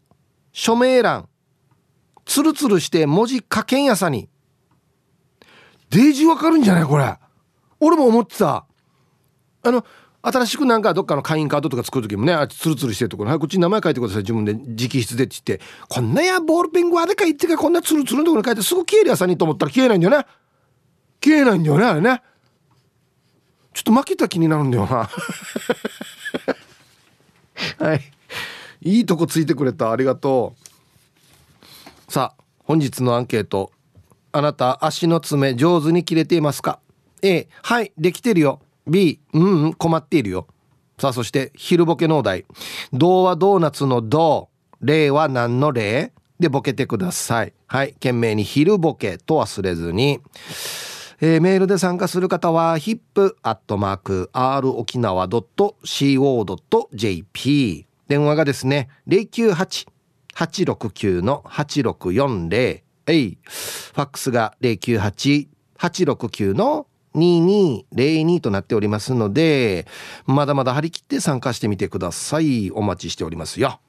[0.53, 1.29] 署名欄。
[2.27, 4.29] ツルツルして文字書けんやさに。
[5.89, 7.17] デージわかるんじゃないこれ。
[7.81, 8.67] 俺も思ってた。
[9.63, 9.85] あの
[10.21, 13.31] 新しくなんかどっかの会員カードとか作る時もねあツルツルしてるところ。
[13.31, 14.23] はいこっちに名前書いてください。
[14.23, 15.61] 自分で直筆でって言って。
[15.89, 20.27] こんなやボールペングワで書いてかこんなツルツルのところに書いてすぐ消えるやさにと思ったら消えないんだよね。
[21.21, 22.23] 切れないんだよねあれね。
[23.79, 25.09] ちょっと負けた気になるんだよな。
[27.79, 28.01] はい。
[28.83, 29.93] いいとこついてくれた。
[29.93, 30.57] ありがと
[32.09, 32.13] う。
[32.13, 33.71] さあ本日のアンケート。
[34.33, 36.81] あなた足の爪上手に切れていますか
[37.23, 38.61] ？A はいできてるよ。
[38.89, 40.49] B うんうん困っているよ。
[40.99, 42.47] さあそして昼ボケのお題。
[42.93, 44.49] 童話ドーナツの童。
[44.81, 47.53] 例は何の例でボケてください。
[47.69, 47.93] はい。
[47.93, 50.21] 懸命に昼ボケと忘れずに
[51.21, 63.39] えー、メールで参加する方は hip.r 沖縄 .co.jp 電話がですね098-869の8640えい。
[63.43, 69.87] ファックスが098-869の2202となっておりますので
[70.27, 72.71] まだまだ張り切って参加してみてください。
[72.71, 73.81] お待ちしておりますよ。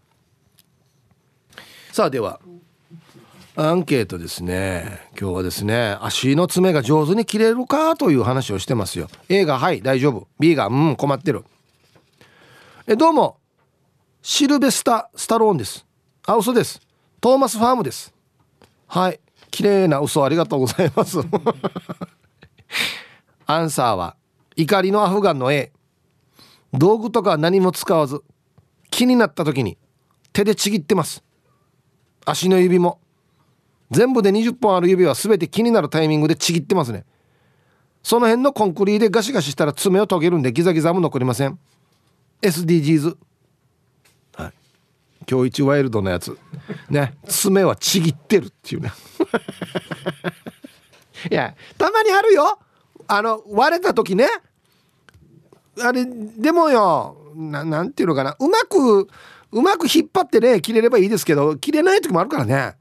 [1.92, 2.40] さあでは
[3.62, 5.02] アンケートですね。
[5.20, 9.10] 今日はですね足の爪が上手に切れるかという話をしてますよ。
[9.28, 10.30] A がはい大丈夫。
[10.40, 11.44] B がうん困ってる。
[12.88, 13.36] えどうも。
[14.22, 15.86] シルベスタ・スタローンです。
[16.26, 16.80] あ嘘です。
[17.20, 18.14] トーマスファームです。
[18.88, 19.20] はい。
[19.52, 21.18] 綺麗な嘘ありがとうございます。
[23.46, 24.16] アンサーは
[24.56, 25.74] 怒りのアフガンの A
[26.72, 28.24] 道具とか何も使わず
[28.90, 29.78] 気になった時に
[30.32, 31.26] 手でちぎってます。
[32.24, 33.02] 足の指も。
[33.92, 37.06] 全部で20本ある指は全て気になるタイミングでちぎってますね。
[38.04, 41.60] その辺のコンクリでガシガシしたら爪を研げるんでギザギザも残りません。
[42.42, 43.18] SDGs
[44.36, 44.54] はい。
[45.30, 46.38] 今日一ワイルドなやつ。
[46.90, 47.18] ね。
[47.28, 48.92] 爪はちぎってるっていうね。
[51.30, 52.60] いやたまにあるよ。
[53.08, 54.28] あの割れた時ね。
[55.82, 58.36] あれでもよななんていうのかな。
[58.40, 59.08] うまく
[59.52, 62.76] うまく引っ張ってね切れればいいですけど切れない時もあるからね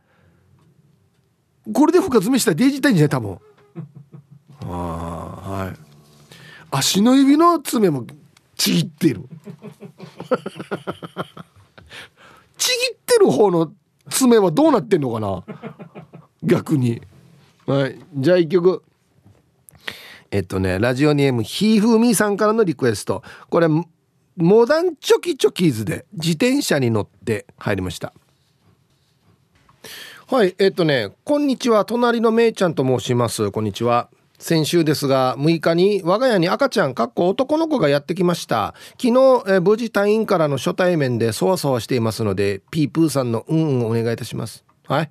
[1.73, 3.39] これで深爪したらデジタイんじゃない多分。
[4.65, 5.75] ああはい。
[6.71, 8.07] 足の指の爪も
[8.57, 9.23] ちぎってる。
[12.57, 13.73] ちぎってる方の
[14.11, 15.45] 爪はどうなってんのかな？
[16.43, 17.01] 逆に。
[17.67, 17.99] はい。
[18.15, 18.83] じゃあ一曲。
[20.31, 23.23] えっとねラジオネームひーふーみーさんからのリクエスト。
[23.49, 23.69] これ
[24.39, 28.13] モダンチョキチョキーズで自転車に乗って入りました
[30.31, 31.87] はいえっとねこんにちは。
[31.87, 33.51] 隣のめいちゃんと申します。
[33.51, 34.11] こんにちは。
[34.39, 38.75] 先週ですが6日に我が家に赤ちゃんかっこ男の子がやってきました。
[39.01, 44.67] 昨日え無事退院からの初対面でそわそわしていますのでピープーさんのうんうんお願いいたします。
[44.87, 45.11] はい。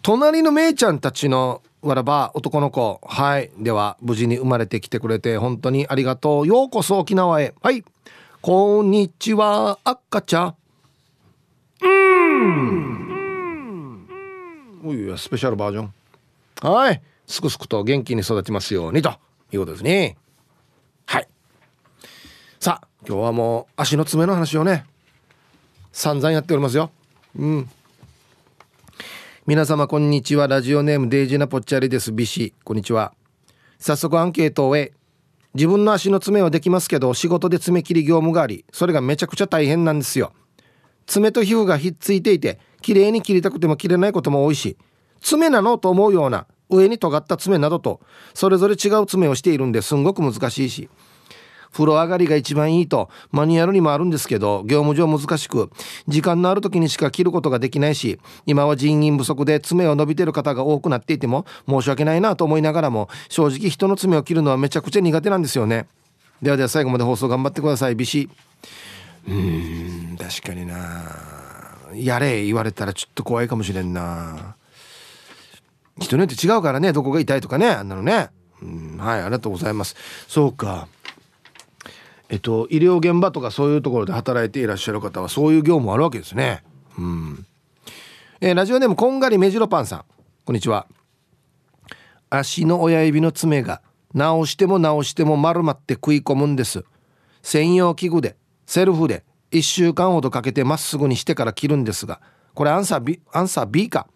[0.00, 2.98] 隣のめいちゃんたちのわらば男の子。
[3.06, 3.50] はい。
[3.58, 6.46] では無事に生まれてきてくれて本当にありがとう。
[6.46, 7.52] ようこそ沖縄へ。
[7.60, 7.84] はい。
[8.40, 10.54] こんにちは赤ちゃん。
[11.82, 11.86] う
[12.90, 12.93] ん。
[14.86, 15.92] おいスペシャルバージョン。
[16.60, 17.00] はい。
[17.26, 19.14] すくすくと元気に育ちますようにと
[19.50, 20.18] いうことですね。
[21.06, 21.28] はい。
[22.60, 24.84] さあ今日はもう足の爪の話をね
[25.90, 26.90] 散々やっておりますよ。
[27.34, 27.70] うん。
[29.46, 30.48] 皆様こんにちは。
[30.48, 32.12] ラジオネームデイジーナポッチャリです。
[32.12, 33.14] ビシこんにちは。
[33.78, 34.92] 早速アンケートを終え
[35.54, 40.34] 自分の足の爪はできますけど仕事で爪切り業務がありそれがめちゃくちゃ大変なんですよ。
[41.06, 44.76] 爪と皮膚がひっついていて綺麗に切りたくても切れないことも多いし
[45.22, 48.00] 爪なのと思うような上に尖った爪などと
[48.34, 50.90] それぞれ違う爪をしているんですんごく難しいし
[51.72, 55.70] 風呂上がりが一番いいとマニュアルにもあるんですけど業務上難しく
[56.08, 65.86] 時間のある時にしか切ることができないし今は人員不足で爪を伸びてる方が多くなっていても申し訳ないなと思いながらも正直人の爪を切るのはめちゃくちゃ苦手なんですよね。
[66.42, 67.94] ではでは最後まで放送頑張ってください。
[67.94, 68.28] ビシ。
[69.26, 71.43] うーん確かにな。
[71.96, 74.56] やれ言われたらちょっと怖いかもしれんな
[76.00, 78.30] 人によって違うからねどこが痛いとかねあんなのね
[78.62, 79.96] うんはいありがとうございます
[80.28, 80.88] そうか
[82.30, 86.64] えっと、医療現場とかそういうところで働いていらっしゃる方はそういう業務あるわけですね。
[86.98, 87.46] うん。
[88.40, 90.04] えー、ラジオネームこんがりめじろパンさん。
[90.44, 90.86] こんにちは。
[92.30, 93.82] 足の親指の爪が
[94.14, 96.84] 直しても直しても丸まって食い込むんです。
[97.42, 99.22] 専用器具でセルフで
[99.54, 102.20] 1週間ほどかけてまっすぐにしてから切るんですが、
[102.54, 104.08] これアンサー B, アンサー B か。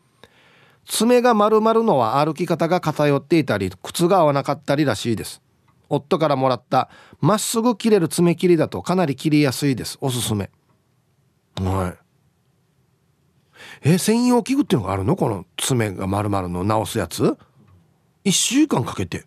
[0.84, 5.42] 爪が丸まるのは歩き方が偏っていたり、靴が合わなかったりらしいです。
[5.88, 9.98] 夫からもらったまっすぐ切れる爪切りだとかなり切りやすいです。
[10.00, 10.50] おすすめ。
[11.60, 11.94] は
[13.82, 13.88] い。
[13.90, 15.16] え専用器具っていうのがあるの？
[15.16, 17.36] この爪が丸々の直すやつ
[18.24, 19.24] ？1週間かけて。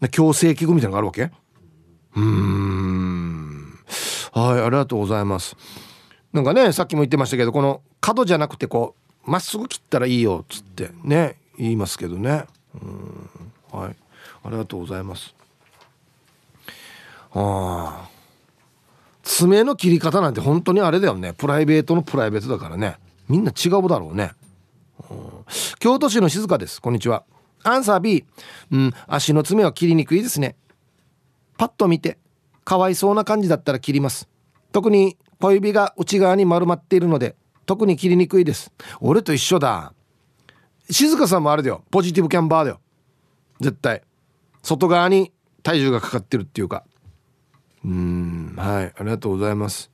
[0.00, 1.30] 矯正器具みたいなのがあるわけ？
[2.16, 2.83] うん。
[4.34, 5.56] はいありがとうございます。
[6.32, 12.44] なんかねさっきも言ってましたけどこの角じゃなくてこうまっすぐ切ったらいいよっつってね言いますけどね。
[12.74, 13.30] うん
[13.70, 13.96] はい
[14.44, 15.34] ありがとうございます。
[17.32, 18.08] ああ
[19.22, 21.32] 爪の切り方なんて本当にあれだよね。
[21.32, 22.96] プライベートのプライベートだからね。
[23.28, 24.32] みんな違うだろうね、
[25.10, 25.18] うん、
[25.78, 26.82] 京都市の静香です。
[26.82, 27.24] こんにちは。
[27.62, 28.24] アンサー B
[28.70, 30.56] うん足の爪は切りにくいですね。
[31.56, 32.18] パッと見て。
[32.64, 34.28] かわいそうな感じだったら切ります。
[34.72, 37.36] 特に小指が内側に丸まっているので
[37.66, 38.72] 特に切りにくいです。
[39.00, 39.92] 俺と一緒だ。
[40.90, 41.82] 静香さんもあれだよ。
[41.90, 42.80] ポジティブキャンバーだよ。
[43.60, 44.02] 絶対。
[44.62, 46.84] 外側に体重がかかってるっていうか。
[47.84, 48.54] うん。
[48.56, 48.84] はい。
[48.84, 49.90] ありがとうございます。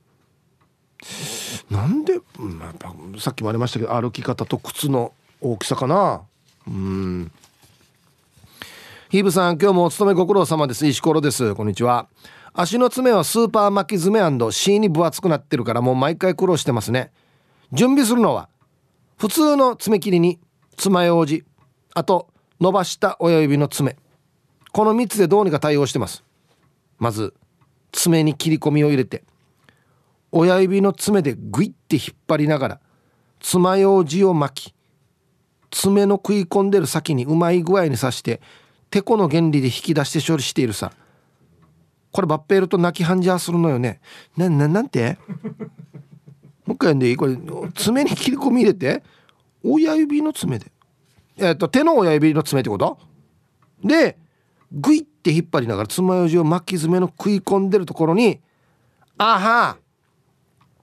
[1.69, 6.21] なんで、まあ、さっきもありましたけど歩き方と靴の大きさかな。
[6.67, 7.31] うん。
[9.09, 10.85] ヒーブさん今日もお勤めご苦労様です。
[10.85, 11.55] 石ころです。
[11.55, 12.07] こんにちは。
[12.53, 14.19] 足の爪はスーパー巻き爪
[14.51, 17.11] &C に分厚くなってるからもう毎回苦労してますね。
[17.71, 18.49] 準備するのは
[19.17, 20.39] 普通の爪切りに
[20.75, 21.45] 爪楊枝
[21.93, 22.27] あと
[22.59, 23.95] 伸ばした親指の爪。
[24.71, 26.23] この3つでどうにか対応してます。
[26.99, 27.33] まず
[27.91, 29.23] 爪に切り込みを入れて
[30.31, 32.79] 親指の爪でグイッて引っ張りながら
[33.39, 34.75] 爪楊枝を巻き
[35.71, 38.41] 爪の食い込んでる先にうまい具合に刺して
[38.89, 40.91] てこの原理で引き出して処理しているさ。
[42.11, 44.01] これバッペールと泣きハンジャーするのよね。
[44.35, 45.17] なななんて？
[46.65, 47.15] もう一回読んでいい？
[47.15, 47.37] これ
[47.73, 49.03] 爪に切り込み入れて。
[49.63, 50.71] 親指の爪で。
[51.37, 52.97] えっ、と手の親指の爪ってこと？
[53.83, 54.17] で
[54.71, 58.39] グイって引っ張りながら爪楊枝を巻き爪の食い込んでるところに
[59.17, 59.77] あは！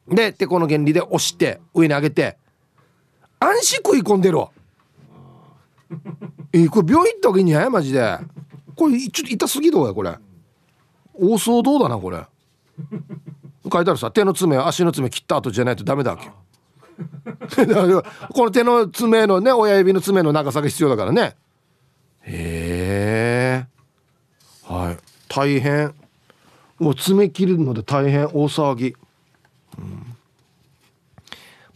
[0.09, 2.39] でてこの原理で押して上に上げて
[3.41, 4.51] 安心食い込んでるわ。
[6.53, 7.71] えこれ病院行った方がいいんじゃない？
[7.71, 8.19] マジで。
[8.77, 10.17] これちょっと痛すぎどうやこれ。
[11.19, 12.25] 大騒動だなこれ。
[13.71, 16.31] 書いてあるさ手の爪足の爪切った後じゃないとダメだわけ。
[18.33, 21.37] この手の爪のね親指の爪の長さが必要だからね。
[22.23, 23.67] へえ
[24.73, 24.97] はい。
[25.29, 25.95] 大変。
[26.79, 28.95] もう爪切るので大変大騒ぎ、
[29.79, 30.17] うん、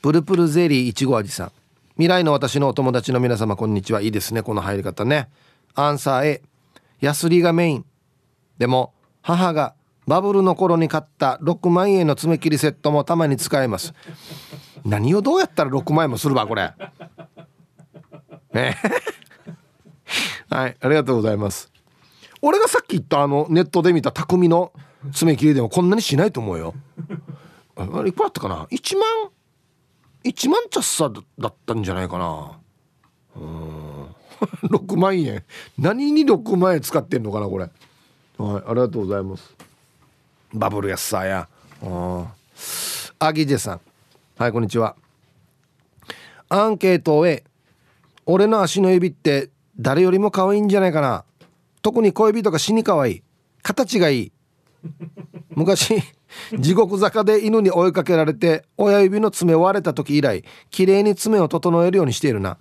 [0.01, 1.53] プルプルゼリーいちご味さん。
[1.97, 4.01] 未来の私のお友達の皆様こんにちは。
[4.01, 5.29] いいですねこの入り方ね。
[5.75, 6.43] アンサー A
[7.01, 7.85] ヤスリがメイン。
[8.59, 8.93] でも
[9.23, 9.75] 母が
[10.07, 13.95] バブルの頃に買った6万円の爪切りセットもたまに使えます。
[14.85, 16.73] 何をどうやったら6万円もするわこれ。
[18.53, 18.77] ね。
[20.51, 21.73] はいありがとうございます。
[22.43, 24.73] 俺がさっき言ったあのネットで見た匠の
[25.13, 26.75] 爪切りでもこんなにしないと思うよ。
[27.77, 29.31] あれいくらだったかな？1万
[30.25, 31.09] 1万チャッサ
[31.39, 32.59] だったんじゃないかな。
[33.37, 34.07] うん。
[34.65, 35.45] 6万円
[35.79, 37.71] 何に6万円使ってんのかなこれ。
[38.43, 39.55] はいありがとうございます。
[40.53, 41.49] バブルやさや。
[43.21, 43.81] あギジェさん。
[44.37, 44.97] はいこんにちは。
[46.49, 47.45] アンケートへ
[48.27, 51.25] 俺の足の指って誰よりも可愛いんじゃないかな。
[51.83, 53.23] 特に小指とか死に可愛い。
[53.63, 54.33] 形がいい。
[55.51, 56.03] 昔
[56.59, 62.59] 地獄坂で犬に追いかけられて親指の爪割れた時以来綺麗に爪を整えるようにしているな。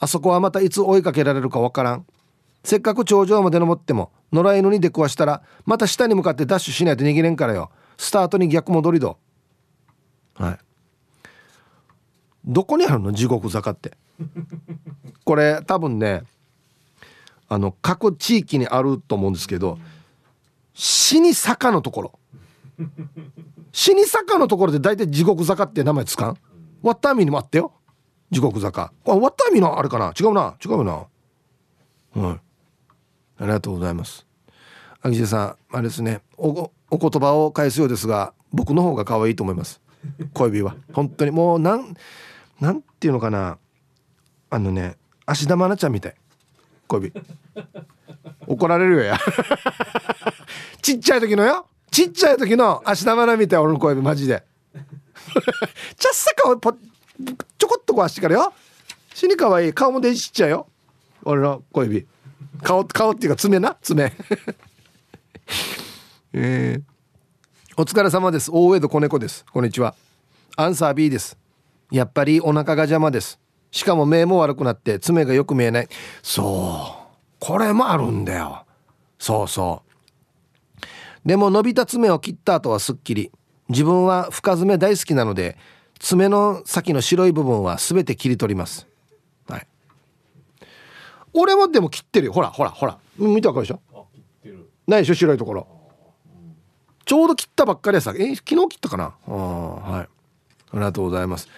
[0.00, 2.06] あそこはまたいつ追いかけられるかわからん
[2.64, 7.70] せっかく頂上まで登っても野良犬に出くわしたらまた下に向かってダッシュしないと逃げれんからよ。
[7.96, 9.18] スタートに逆戻りど
[10.34, 10.58] はい。
[12.44, 13.12] どこにあるの？
[13.12, 13.96] 地獄坂って。
[15.24, 16.22] これ多分ね
[17.48, 19.78] あの各地域にあると思うんですけど
[20.74, 22.18] 死に坂のところ。
[23.72, 26.36] 死に坂のところで大体地獄坂って名前つかん？
[26.82, 27.72] ワッターミにもあったよ。
[28.30, 28.92] 地獄坂。
[29.04, 30.12] ワッターミーのあれかな？
[30.18, 30.56] 違うな。
[30.64, 31.06] 違うな。
[32.14, 32.40] はい。
[33.38, 34.26] ありがとうございます。
[35.00, 36.20] 秋地さんあれですね。
[36.36, 39.80] おお言葉を返すようですが僕の方が可愛いと思います。
[40.34, 40.74] 小指は。
[40.92, 41.30] 本当に。
[41.30, 41.94] もうなん
[42.60, 43.58] なんていうのかな。
[44.50, 46.14] あのね芦田愛菜ちゃんみたい。
[46.88, 47.12] 小指
[48.46, 49.18] 怒られるよや。
[50.82, 51.66] ちっちゃい時のよ。
[51.90, 53.58] ちっちゃい時の芦田愛菜みたい。
[53.60, 54.42] 俺の小指マジで。
[55.96, 58.52] ちゃっさかぽちょこっとこうしてからよ。
[59.14, 59.72] 死に可愛い。
[59.72, 60.66] 顔もでちっちゃいよ。
[61.24, 62.06] 俺の小指
[62.62, 64.12] 顔顔っていうか爪な爪。
[66.32, 66.82] えー、
[67.80, 68.50] お疲れ様です。
[68.52, 69.44] 大江戸子猫です。
[69.52, 69.94] こんにちは。
[70.56, 71.38] アンサー B です。
[71.90, 73.38] やっぱりお腹が邪魔です。
[73.70, 75.88] しかも目も悪くなって爪がよく見えない。
[76.22, 77.08] そう。
[77.40, 78.64] これもあるんだよ。
[79.18, 81.28] そうそう。
[81.28, 83.30] でも伸びた爪を切った後はすっきり
[83.68, 85.56] 自分は深爪大好きなので
[85.98, 88.86] 爪の先の白い部分は全て切り取ります。
[91.40, 92.32] 俺はでも切ってるよ。
[92.32, 92.98] ほらほらほら。
[93.16, 93.80] 見たわかるでしょ？
[94.86, 95.14] ないでしょ？
[95.14, 95.66] 白いところ、
[96.26, 96.56] うん、
[97.04, 98.14] ちょうど切ったばっかりやさ。
[98.16, 99.14] え昨日切ったかな？
[99.26, 100.02] あはい。
[100.02, 100.08] あ
[100.74, 101.48] りがとうございます。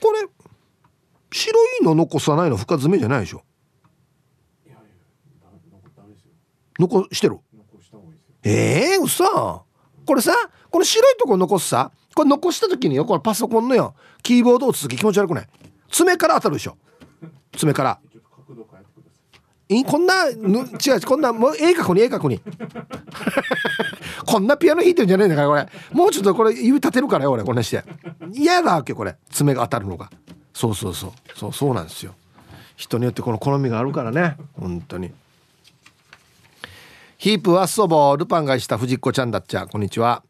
[0.00, 0.28] これ
[1.32, 3.42] 白いの残さないの深爪じゃないでしょ？
[6.78, 7.38] 残してる？
[8.42, 9.64] ええー、そ
[10.04, 10.34] これさ
[10.70, 11.90] この白いところ残すさ。
[12.14, 15.48] これ残した時によこのパソコンのよキーボードを続き気持ち悪くない？
[15.90, 16.76] 爪から当たるでしょ。
[17.56, 18.00] 爪から。
[19.82, 22.40] こんな違うこんなもう鋭角に鋭角に。
[24.26, 25.66] こんなピアノ弾いてるんじゃないんだからこれ。
[25.92, 27.82] もうちょっとこれ指立てるからよ俺こんなして。
[28.32, 29.16] 嫌だわけこれ。
[29.30, 30.10] 爪が当たるのが。
[30.52, 31.12] そうそうそう。
[31.34, 32.14] そうそうなんですよ。
[32.76, 34.36] 人によってこの好みがあるからね。
[34.52, 35.10] 本当に。
[37.16, 39.66] ヒープはそぼルパンがした藤子ちゃんだっちゃ。
[39.66, 40.22] こんにちは。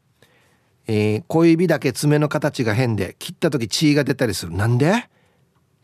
[0.87, 4.53] えー、小指だけ爪の形が変で切った時血が出たりする。
[4.53, 5.09] なんで？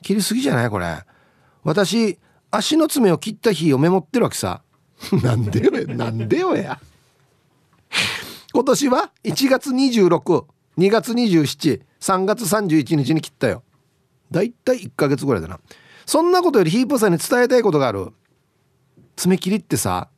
[0.04, 1.04] 切りすぎじゃないこれ。
[1.64, 2.20] 私
[2.52, 4.62] 足の爪を切った日をメモってるわけさ。
[5.24, 6.80] なんでよなんでよや。
[8.54, 13.64] 今年は1月262月273月31日に切ったよ。
[14.30, 15.60] だいたい1ヶ月ぐらいだな。
[16.06, 18.10] そんなことよりヒープさんに伝えたいことがある。
[19.16, 20.10] 爪切りってさ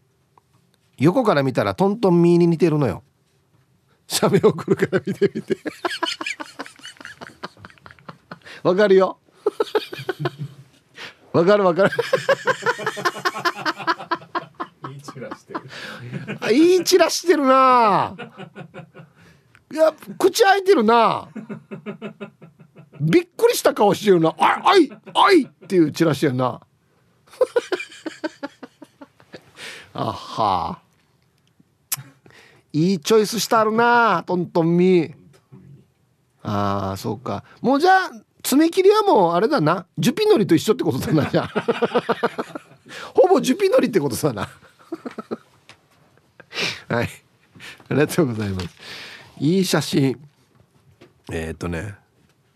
[0.97, 3.03] 横から見たらトントンミーに似てるのよ。
[4.07, 5.57] 写メ送るから見てみて。
[8.63, 9.19] わかるよ。
[11.33, 11.89] わかるわかる。
[14.91, 15.59] いい散らしてる。
[16.39, 18.15] あいい散らしてるな。
[19.71, 21.27] いや口開いてるな。
[23.01, 24.35] びっくりした顔してるな。
[24.37, 26.61] ああいあいっていう散らしてるな。
[29.93, 30.79] あは。
[32.71, 35.13] いいチョイスしてあるなトントンミ
[36.43, 37.43] ああそうか。
[37.61, 38.11] もうじゃあ
[38.43, 39.87] 爪切りはもうあれだな。
[39.97, 41.63] ジュピノリと一緒ってことだなじゃあ。
[43.15, 44.49] ほぼジュピノリってことだな。
[46.89, 47.09] はい。
[47.89, 48.67] ありがとうございます。
[49.39, 50.19] いい写真。
[51.31, 51.95] えー、っとね。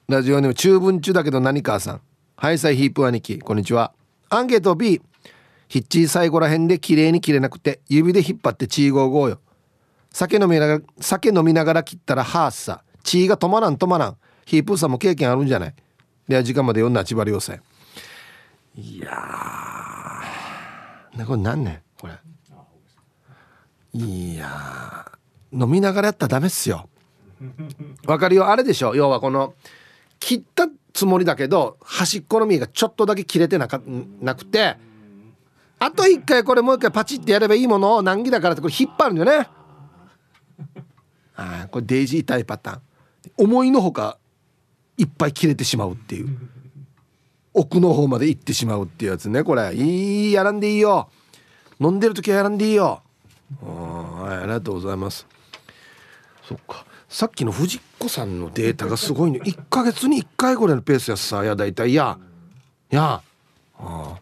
[0.09, 2.01] ラジオネーム中文中だけど何かさん。
[2.35, 3.39] ハイサイヒープ兄貴。
[3.39, 3.93] こんにちは。
[4.29, 5.01] アンケート B
[5.69, 9.39] ヒッチー最後らへんで綺麗に切れなくて指で引っ張ってチーゴーゴーよ。
[10.11, 14.17] 酒飲みながら酒飲みながら切ったらハースさ血が止まらん止まらん
[14.47, 15.73] ヒープーさんも経験あるんじゃない？
[16.25, 17.59] では時間まで読んだ千葉良生。
[18.75, 21.25] いやー。
[21.25, 22.13] これ何ねこれ。
[23.93, 25.11] いや
[25.51, 26.87] 飲みながらやったらダメっすよ。
[28.05, 28.49] わかるよ。
[28.49, 28.95] あれでしょ？
[28.95, 29.53] 要はこの
[30.17, 33.81] 切ったつもりだけど端っこの実がちょっとだけ切れてなか
[34.21, 34.77] なくて。
[35.79, 39.49] あと一回これもう一回パチってやればいいものを難儀だからってこれ引っ張るんだよね？
[41.35, 42.81] あこれデイジータイパターン。
[43.35, 44.17] 思いのほか
[44.97, 46.37] いっぱい切れてしまうっていう。
[47.53, 49.43] 奥の方まで行ってしまうっていうやつね。
[49.43, 51.09] これいいやらんでいいよ。
[51.79, 53.01] 飲んでる時はやらんでいいよ。
[53.61, 55.25] はいありがとうございます。
[56.47, 56.85] そっか。
[57.09, 59.39] さっきの藤子さんのデータがすごいね。
[59.39, 61.43] 1ヶ月に1回ぐらいのペースやさ。
[61.43, 62.17] やだいたいや。
[62.89, 63.21] や
[63.79, 64.19] あ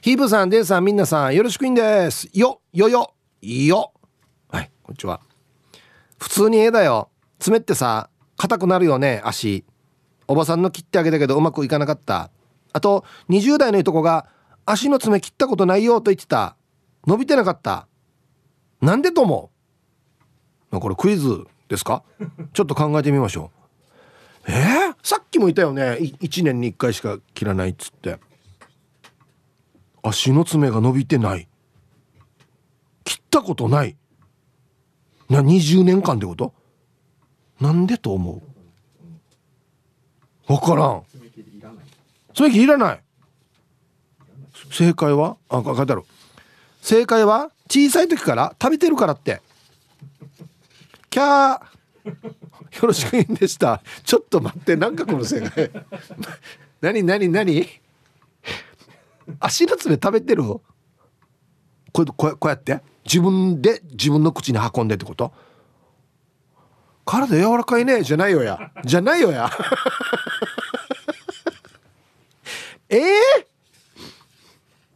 [0.00, 2.28] ヒープさんデイさんみんなさんよろしくいんです。
[2.32, 3.14] よよよ。
[3.42, 3.92] よ。
[4.48, 5.20] はいこんにちは。
[6.18, 7.10] 普通に絵だよ。
[7.38, 8.08] 爪ってさ。
[8.40, 9.64] 硬くなるよね足。
[10.26, 12.30] おばさんの切ってあげたけどうまくいかなかった。
[12.72, 14.28] あと20代のいとこが
[14.64, 16.56] 足の爪切ったことないよと言ってた。
[17.06, 17.86] 伸びてなかった。
[18.80, 19.50] なんでと思
[20.72, 20.80] う？
[20.80, 22.02] これクイズですか？
[22.54, 23.50] ちょっと考えてみましょ
[24.48, 24.50] う。
[24.50, 25.98] えー、さっきも言ったよね。
[26.00, 28.18] 1年に1回しか切らないっつって。
[30.02, 31.46] 足の爪が伸びてない。
[33.04, 33.98] 切ったことない。
[35.28, 36.54] な20年間ってこと？
[37.60, 38.42] なんでと思
[40.48, 40.52] う？
[40.52, 41.02] わからん。
[41.12, 43.00] 爪切りいらない。
[44.70, 45.36] 正解は？
[45.48, 46.02] あ書いてある。
[46.80, 49.42] 正解は小さい時から食べてるからって。
[51.10, 51.64] キャー。
[52.80, 53.82] よろしくいいんでした。
[54.04, 54.76] ちょっと待って。
[54.76, 55.70] なんかこの正解。
[56.80, 57.66] 何何何？
[59.38, 60.44] 足の爪食べてる？
[60.44, 60.62] こ
[61.98, 62.80] れこうこうやって？
[63.04, 65.32] 自分で自分の口に運んでってこと？
[67.10, 68.02] 体柔らかいね。
[68.04, 68.70] じゃないよや。
[68.84, 69.50] じゃないよや。
[72.88, 73.46] え え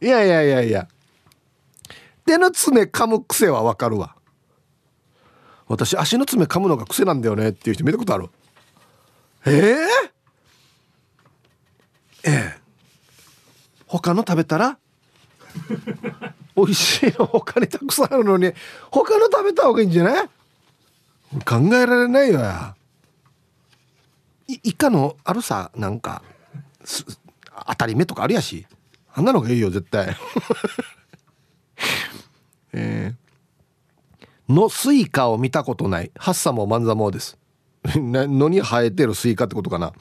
[0.01, 0.87] ー、いやいやいやいや。
[2.25, 4.15] 手の爪噛む癖はわかるわ。
[5.67, 8.29] 私足の爪噛むのが癖なんだよねっていう人見たことある
[9.45, 9.75] えー、
[12.23, 12.53] ええ
[13.87, 14.77] 他の食べたら？
[16.55, 18.53] 美味しいの他にたくさんあるのに。
[18.89, 20.29] 他の食べた方がいいんじゃない？
[21.43, 22.75] 考えられないよや
[24.47, 26.21] イカのあるさなんか
[27.67, 28.65] 当たり目とかあるやし。
[29.17, 30.15] あんなのがいいよ絶対。
[32.73, 36.11] えー、のスイカを見たことない。
[36.17, 37.37] ハッサもマンザモです。
[37.95, 39.93] のに生えてるスイカってことかな。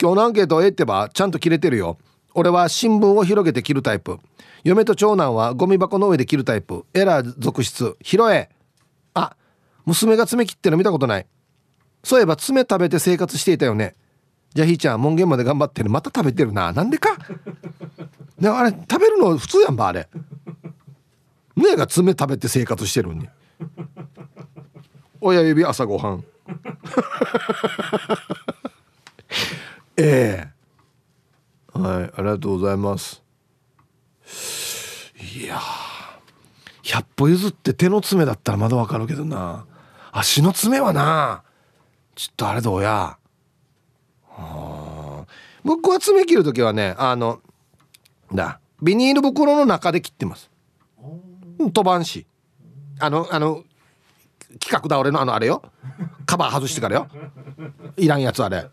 [0.00, 1.96] 今日のアンケートええってばちゃんと切れてるよ。
[2.34, 4.18] 俺は新聞を広げて着るタイプ。
[4.64, 6.84] 嫁と長男はゴミ箱の上で着るタイプ。
[6.92, 7.96] エラー続出。
[8.02, 8.50] 拾え。
[9.88, 11.26] 娘が爪切ってるの見たことない。
[12.04, 13.96] そういえば爪食べて生活していたよね。
[14.54, 15.88] じゃあひーちゃん門限まで頑張ってる。
[15.88, 16.72] また食べてるな。
[16.72, 17.16] なんでか？
[18.38, 20.08] であれ食べるの普通やんばあれ。
[21.56, 23.28] ねが爪食べて生活してるんに。
[25.22, 26.24] 親指朝ごはん。
[29.96, 30.50] え
[31.74, 31.78] え。
[31.78, 33.22] はいありがとうございます。
[35.34, 35.58] いや
[36.82, 39.64] 100歩譲って手の爪だったらまだわかるけどな。
[40.12, 41.42] 足の爪はな。
[42.14, 43.16] ちょっとあれどうや
[45.64, 47.40] 僕は爪切る時はねあの
[48.32, 50.50] だビニール袋の中で切ってます。
[51.58, 52.26] 飛ばんし。
[53.00, 53.64] あのあの
[54.60, 55.62] 企画だ俺のあのあれよ。
[56.26, 57.08] カバー外してからよ。
[57.96, 58.68] いらんやつあれ。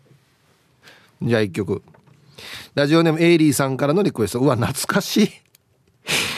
[1.22, 1.82] じゃあ一曲。
[2.74, 4.40] ラジオネームエイリーさんからのリクエスト。
[4.40, 5.30] うわ懐かしい。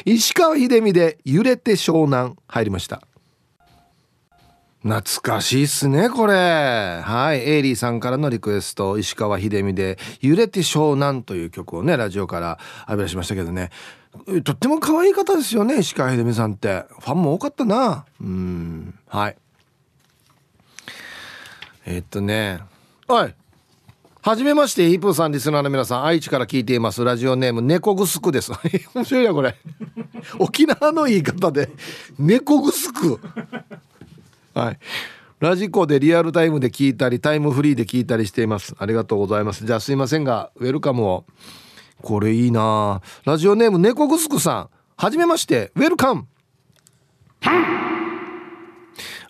[0.05, 2.35] 石川秀美で揺れて湘南。
[2.47, 3.03] 入りました。
[4.89, 6.33] 懐かしいっすねこれ。
[6.33, 7.41] はい。
[7.41, 12.59] エイリーさんからのリクエスト石川秀美で「揺れて湘南」という曲をねラジオから
[12.89, 13.71] 浴び出しましたけどね。
[14.45, 16.87] とっても可愛い方ですよね石川秀美さんって。
[17.01, 18.07] ファンも多かったな。
[18.19, 18.99] うん。
[19.07, 19.37] はい。
[21.85, 22.61] え、っとね。
[23.09, 23.35] おい。
[24.23, 27.05] はじめまして、ヒープーさん、リスナーの皆さん、愛知から聞いています。
[27.05, 28.53] ラジオネーム、猫ぐすくです。
[28.95, 29.55] 面白いな、これ。
[30.39, 31.71] 沖縄の言い方で、
[32.19, 33.21] 猫ぐすく。
[34.59, 34.79] はい。
[35.41, 38.75] ラジコでリアルタイムで聞いたり、タイムフリーで聞いたりしています。
[38.79, 39.65] ありがとうございます。
[39.65, 41.25] じゃあすいませんが、ウェルカムを。
[42.03, 44.71] これいいなラジオネーム、猫ぐすくさん。
[44.97, 46.27] はじめまして、ウェルカム。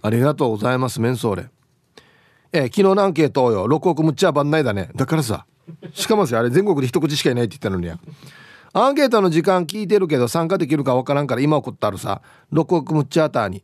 [0.01, 1.51] ありがとうございます、メンソーレ。
[2.53, 5.47] えー、昨日のアンケートよ6億むっちゃ番内だねだからさ
[5.93, 7.99] しかもあれ全国で一口しかいないって言ったのにや
[8.73, 12.23] アンケートの時間聞いてるけど参加できるかわからんから今送ったるさ
[12.53, 13.63] 6億むっちゃーターに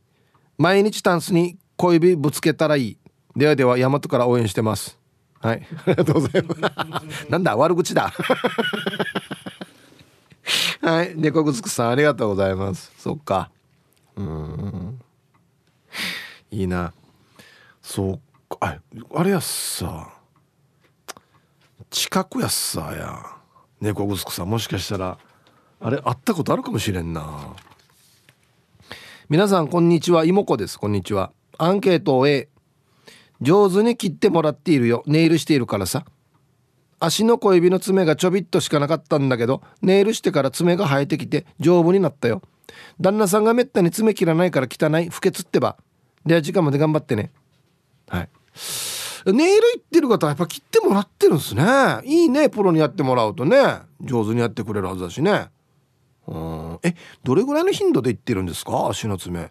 [0.59, 2.99] 毎日タンスに小指ぶつけたらいい。
[3.37, 4.99] ではでは大和から応援してます。
[5.41, 5.67] はい。
[5.87, 7.27] ありがとうございます。
[7.29, 8.13] なんだ悪口だ。
[10.81, 11.15] はい。
[11.17, 12.93] 猫ぐつくさんありがとうございます。
[12.99, 13.51] そっか。
[14.17, 15.01] うん。
[16.51, 16.93] いいな。
[17.83, 18.21] そう
[18.61, 18.79] あ
[19.15, 20.09] あれやっさ。
[21.91, 23.37] 近くやっさや。
[23.81, 25.19] 猫ぐすくさんもしかしたら
[25.81, 27.55] あれ会ったことあるかもしれんな。
[29.35, 30.25] 皆さんこんにちは。
[30.25, 30.79] 妹子です。
[30.79, 31.33] こんにちは。
[31.59, 32.49] アンケートを A
[33.41, 35.03] 上手に切ってもらっているよ。
[35.09, 36.05] ネイルしているからさ。
[37.01, 42.43] 足の小指の爪がちょびっとしかなかったんだけどネイルしてから爪が生えてきて丈夫になったよ。
[43.01, 45.79] 旦那さんがめったに爪切らないから汚い不潔ってば。
[46.25, 47.33] では時間まで頑張ってね。
[48.07, 48.29] はい。
[49.33, 51.65] ネイル行ってる方はやっぱ切ってもらってるんですね。
[52.05, 52.49] いいね。
[52.51, 53.59] プロにやってもらうとね。
[54.01, 55.49] 上手にやってくれるはずだしね。
[56.27, 56.79] うん。
[56.83, 58.89] えどれぐらいの頻度で行ってるんですか？
[58.89, 59.51] 足の爪。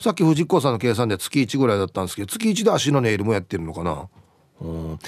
[0.00, 4.08] さっき藤子さんの計算で月1ぐらいだったんですけど月1で足のネイルもやってるのかな？
[4.60, 4.98] うん。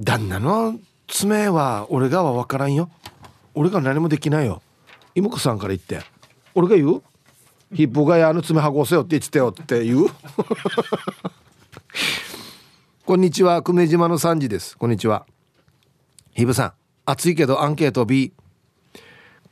[0.00, 2.90] 旦那の爪は俺がは分からんよ。
[3.54, 4.62] 俺が何もできないよ。
[5.14, 6.00] 妹子さんから言って。
[6.54, 7.02] 俺が言う？
[7.74, 10.06] ヒップがやの爪剥ごせよって言ってたよって言う？
[13.04, 14.76] こんにちは久米島の三時です。
[14.76, 15.26] こんにちは。
[16.34, 16.72] ひぶさん
[17.04, 18.32] 暑いけどアンケート B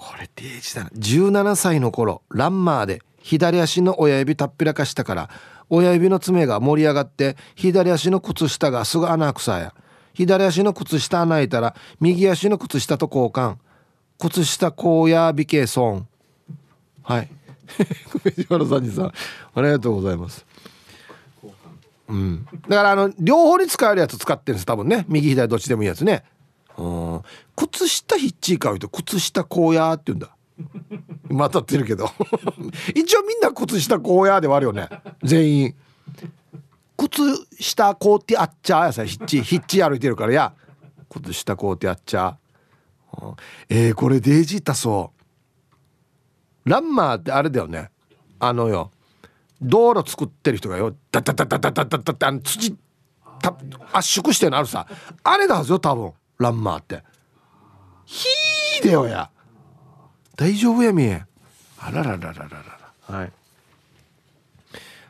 [0.01, 0.91] これデージだな。
[0.91, 5.31] 17歳の頃ランマーで左足の親指たっぴらかしたから
[5.69, 9.75] 親指の爪が盛り上がって左足の靴下がすぐ穴くさや。
[10.15, 13.57] 左足の靴下穴開いたら右足の靴下と交換。
[14.19, 16.09] 靴下荒野美形損。
[17.03, 17.29] はい。
[17.77, 19.13] 久米島の三時さ
[19.55, 20.47] ありがとうございます。
[22.09, 25.05] うん、だからあの両方に使えるやつ使ってるんです多分ね。
[25.09, 26.25] 右左どっちでもいいやつね。
[26.81, 27.23] うん。
[27.57, 30.35] 靴下ヒッチー買うと靴下荒野って言うんだ。
[31.29, 32.11] またってるけど。
[32.95, 34.89] 一応みんな靴下荒野ではあるよね。
[35.23, 35.75] 全員。
[36.97, 37.23] 靴
[37.61, 40.55] 下凍ってあっちゃーやさヒッチヒッチ歩いてるからや。
[41.11, 43.35] 靴下凍ってあっちゃー。
[43.69, 45.13] えー、これデージーたそ
[46.65, 46.69] う。
[46.69, 47.91] ランマーってあれだよね。
[48.39, 48.91] あのよ。
[49.61, 50.95] 道路作ってる人がよ。
[51.13, 52.75] ダダダダダダダダってあの土
[53.93, 54.87] 圧縮してるのあるさ
[55.23, 57.03] あれだはずよ多分ランマーって。
[58.07, 59.31] ひーでよや。
[60.37, 61.23] 大丈夫やみえ。
[61.79, 63.33] あららららららはい。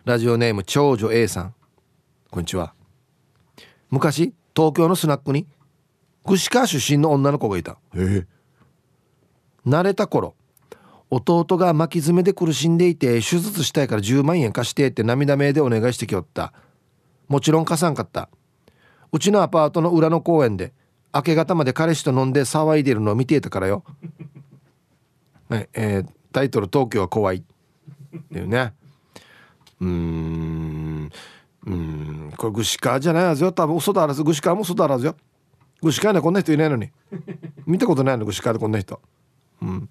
[0.04, 1.54] ラジオネーム長女 A さん。
[2.32, 2.74] こんにちは。
[3.90, 5.46] 昔東京のスナックに
[6.26, 7.78] 串川出身の女の子がいた。
[7.94, 8.26] ええ。
[9.64, 10.34] 慣れた頃
[11.10, 16.52] 弟が巻き爪で苦しんでいて手術したいから10万円貸してって涙目でお願いしてきよった。
[17.28, 18.28] もちろん貸さんかった。
[19.12, 20.72] うちのアパートの裏の公園で
[21.12, 23.84] 明け方まで彼氏と飲んで騒いでるのを見ていたからよ、
[25.48, 27.42] は いえー、タイトル「東京は怖い」っ
[28.32, 28.74] ていうね。
[29.80, 31.10] うん。
[31.66, 32.32] うん。
[32.36, 33.52] これグシカじゃないはずよ。
[33.52, 35.16] 多分嘘だらずグシカも嘘だらずよ。
[35.82, 36.90] グシカねこんな人いないのに。
[37.66, 38.26] 見たことないの？
[38.26, 39.00] グシカでこんな人。
[39.62, 39.88] うん。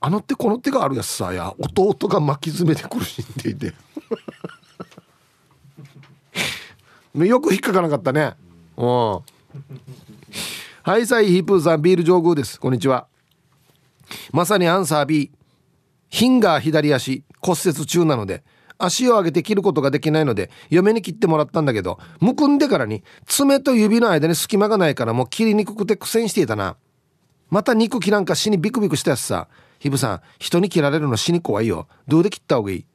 [0.00, 3.72] あの手この手があるやつさや弟が巻き爪で苦しんでいて。
[7.26, 8.34] よく引っかからなかったね。
[8.80, 9.20] うん。
[10.82, 12.58] はいさいヒープーさんビール上宮です。
[12.58, 13.06] こんにちは。
[14.32, 15.30] まさにアンサー B
[16.08, 18.42] ヒンガー左足骨折中なので
[18.78, 26.76] 足を上げて切ることができないので嫁に切ってもらったんだけどむくんでからに爪と指の間に隙間がないからもう切りにくくて苦戦していたな。
[27.50, 29.48] また肉切らんか死にビクビクしたやつさ。
[29.78, 31.86] ヒブさん人に切られるの死に怖いよ。
[32.08, 32.86] どうで切った方がいい？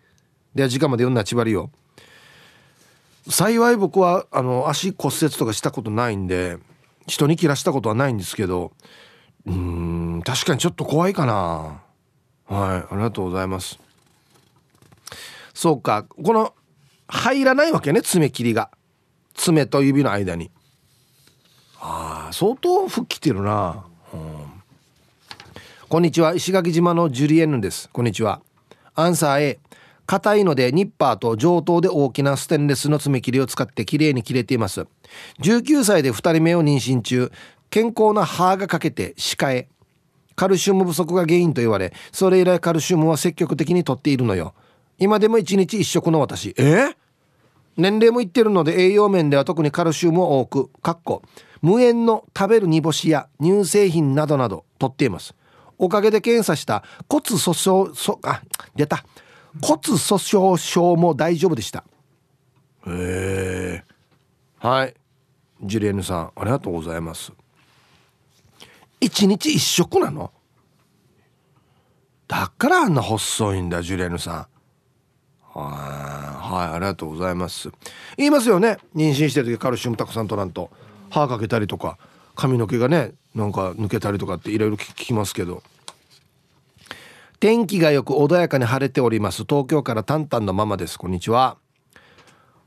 [0.55, 1.69] では時間まで読んだちばりよ。
[3.29, 6.57] 幸い僕はあの足骨折とかしたことないんで
[7.07, 8.71] 人に切らしたことはないんですけど
[9.45, 11.81] うん確かにちょっと怖いかな。
[12.47, 13.79] はいありがとうございます。
[15.53, 16.53] そうかこの
[17.07, 18.69] 入らないわけね爪切りが。
[19.35, 20.49] 爪と指の間に。
[21.79, 24.19] ああ相当吹っ切ってるな、うん、
[25.87, 27.89] こんにちは石垣島のジュリエンヌです。
[27.91, 28.41] こんにちは。
[28.95, 29.59] アンサー A
[30.05, 34.85] 硬いのでニッパーと上等で大きなステンレスの爪切りを使ってきれいに切れています。
[35.41, 37.31] 19歳で2人目を妊娠中。
[37.71, 39.67] 健康な歯が欠けて歯科へ
[40.35, 44.53] カルシウム不足が原因と言われそれ以来カルシウムは積極的にとっているのよ。
[44.97, 46.53] 今でも1日1食の私。
[46.57, 46.95] え？
[47.75, 50.69] 年齢もいってるので栄養面では特にカルシウムを多く。
[50.81, 51.21] かっこ。
[51.61, 55.33] 無塩の食べる煮干しや乳製品などなどとっています。
[55.77, 58.41] おかげで検査した骨粗しょうそあ
[58.75, 59.03] 出た。
[59.61, 61.83] 骨粗しょう症も大丈夫でした。
[62.87, 63.83] へえ。
[64.59, 64.93] はい。
[65.63, 67.31] ジュリエヌさんありがとうございます。
[68.99, 70.31] 一日一食なの？
[72.27, 74.47] だからあんな細いんだジュリエヌさん。
[75.53, 76.75] はい。
[76.75, 77.71] ありがとうございます。
[78.17, 78.77] 言いますよね。
[78.95, 80.69] 妊娠してる時カルシウムたくさん取らんと。
[81.09, 81.97] 歯かけたりとか
[82.35, 85.63] 髪の毛がねなんか抜けたりとかっていろいろ聞きますけど
[87.45, 89.43] 天気がよく穏やかに晴れております。
[89.47, 90.97] 東京からタンタンのママです。
[90.97, 91.59] こんにちは。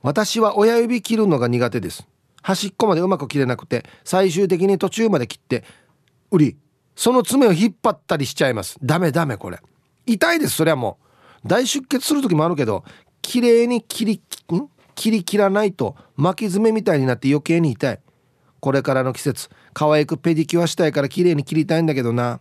[0.02, 2.06] 私は親指切るのが苦手です。
[2.42, 5.64] 端っこまでうまく切れなくて最終的に途中まで切って
[6.30, 6.56] 売り
[6.94, 8.78] その爪を引っ張ったりしちゃいます。
[8.80, 9.58] ダメダメこれ。
[10.06, 10.98] 痛いですそれはも
[11.44, 11.48] う。
[11.48, 12.84] 大出血する時もあるけど
[13.20, 14.22] 綺麗に切り
[14.52, 14.68] ん？
[14.94, 18.00] 切り切らないと巻き爪みたいになって余計に痛い。
[18.60, 22.38] これからの季節可愛くペディキュアしたいから綺麗に切りたいんだけどな。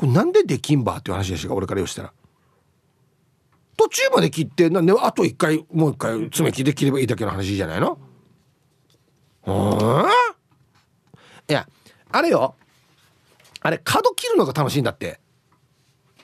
[0.00, 2.12] これなんでできんばっていう話でした俺から言うしたら。
[3.76, 7.98] 途中まで切ってなんであと一回もう一回爪切りで切ればいいだけの話じゃないの？
[9.46, 9.54] うん
[11.50, 11.68] いや
[12.10, 12.54] あれよ。
[13.60, 15.20] あれ角切るのが楽しいんだって。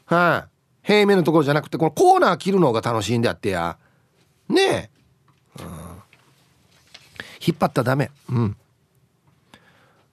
[0.06, 0.48] はい、あ、
[0.82, 3.76] 平面のところじゃなくてこのコーナー切るのが楽しいんであってや。
[4.48, 4.90] ねえ、
[5.60, 5.66] うん、
[7.46, 8.10] 引っ張ったらダメ。
[8.30, 8.56] うん。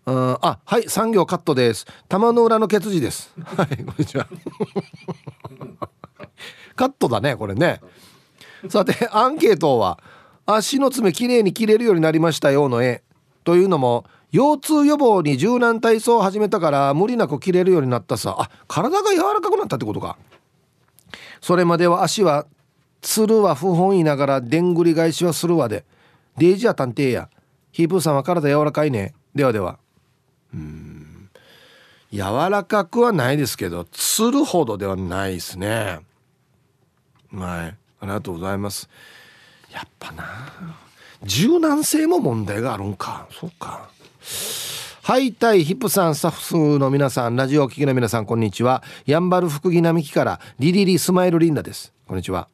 [0.06, 1.86] ああはい産業カットです。
[2.10, 3.32] 玉の裏のケツです。
[3.56, 4.28] はいこんにちは。
[6.76, 7.80] カットだねこれね。
[8.68, 10.00] さてアンケートは
[10.46, 13.02] 足の爪きれいに切れるようになりましたよの絵。
[13.46, 18.36] というのも腰痛予防に柔軟体操を始めたから無理なく切れるようになったさ。
[18.38, 20.18] あ体が柔らかくなったってことか。
[21.40, 22.46] それまでは足は
[23.02, 25.86] つるは不本意ながらでんぐり返しはするわで。
[26.38, 27.30] デイジは探偵や。
[27.72, 29.14] ヒープーさんは体柔らかいね。
[29.34, 29.80] ではでは。
[30.54, 31.30] うん。
[32.12, 36.02] 柔らかくはないですけどつるほどではないですね。
[37.34, 37.68] はい。
[37.70, 38.88] ありがとうございます。
[39.72, 40.24] やっぱな。
[41.24, 43.28] 柔軟性も問題があるんか。
[43.32, 43.90] そうか。
[45.02, 48.84] はいたいヒップさんスタッフの皆さんラジオを聴きの皆さんこんにちは。
[49.06, 51.92] やんばる福木並木からリリリスマイルリンダです。
[52.08, 52.48] こんにちは。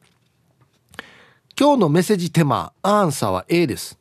[1.58, 3.99] 今日のメッセージテーマアンサーは A です。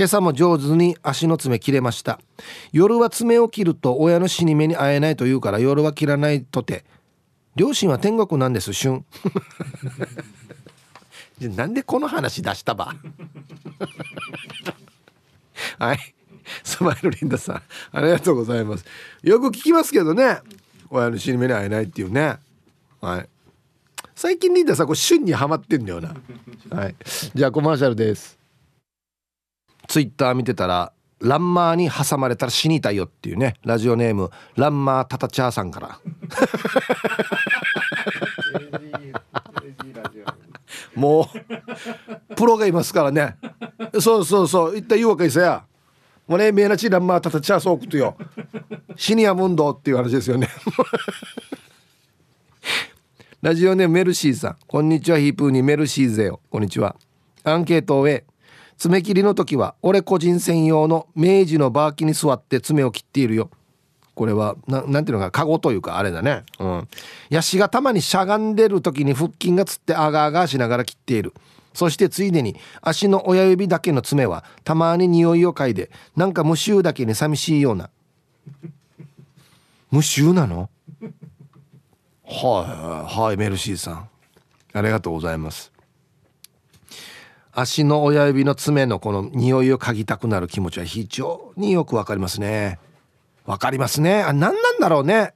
[0.00, 2.20] 今朝も上手に足の爪切れました。
[2.72, 6.86] 夜は爪を切ると親の死に目に会えないと言うから夜は切らないとて。
[7.54, 9.04] 両親は天国なんです旬
[11.54, 12.94] なんでこの話出したば？
[15.78, 15.98] はい。
[16.64, 18.86] スマイルリンダさんありがとうございます。
[19.22, 20.38] よく聞きますけどね。
[20.88, 22.38] 親の死に目に会えないっていうね。
[23.02, 23.28] はい。
[24.14, 26.16] 最近リンダさんこれ旬にはまってんだよな。
[26.70, 26.96] はい。
[27.34, 28.39] じゃあコマーシャルです。
[29.90, 35.98] ツイッター見てたらランマーに挟まれたら死にたいよっていうねラジオネームランマータタチャーさんから。
[40.94, 41.28] も
[42.30, 43.36] うプロがいますからね。
[44.00, 44.76] そうそうそう。
[44.76, 45.64] 一体言うわけですや
[46.28, 48.16] もうね見えなちらんまあたたちゃそうくとよ。
[48.94, 50.48] シニアムンドっていう話ですよね。
[53.42, 54.56] ラジオネームメルシーさん。
[54.68, 56.38] こんにちはヒープーにメルシーゼよ。
[56.48, 56.94] こんにちは。
[57.42, 58.24] アンケートを終え
[58.80, 63.50] 爪切りの時は俺個人専用の明治のバーキに座って爪を切っているよ。
[64.14, 66.44] これはななんていうのかカゴというかあれだね。
[66.58, 66.88] うん。
[67.28, 71.34] ヤシがたまにしゃがんでる時に腹筋がつってあがあがしながら切っている。
[71.74, 77.90] そしてついでに足の親指だけの爪はたまに匂いを嗅いでなんか無臭だけに寂しいような。
[79.90, 80.70] 無臭なの？
[82.24, 84.08] はいはいメルシーさん。
[84.72, 85.70] ありがとうございます。
[87.52, 92.78] 足の親指の爪のこの匂いを嗅ぎたくなる気持ちは非常によくわかりますね。
[93.44, 94.22] わかりますね。
[94.22, 95.34] あ何なんだろうね。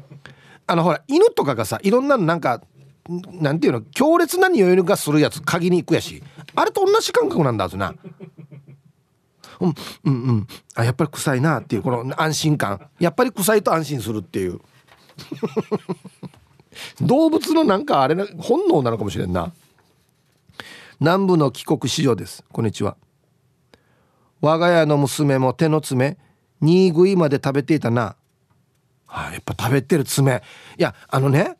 [0.66, 2.62] あのほら犬とかがさいろんなのなんか
[3.08, 6.22] なんていうの強烈な匂いがするやつ嗅ぎに行くやし
[6.54, 7.94] あれと同じ感覚なんだぞな。
[9.60, 9.74] うん
[10.04, 10.46] うんうん。
[10.74, 12.88] あやっぱり臭いなっていうこの安心感。
[12.98, 14.60] やっぱり臭いと安心するっていう。
[17.00, 19.52] 動物のなんかあれな本能なのかもしれんな。
[21.00, 22.44] 南部の帰国子女です。
[22.50, 22.96] こんにちは。
[24.40, 26.18] 我が家の娘も手の爪
[26.60, 28.16] 2食いまで食べていたな、
[29.06, 30.42] はあ、やっぱ食べてる爪。
[30.76, 31.56] いやあのね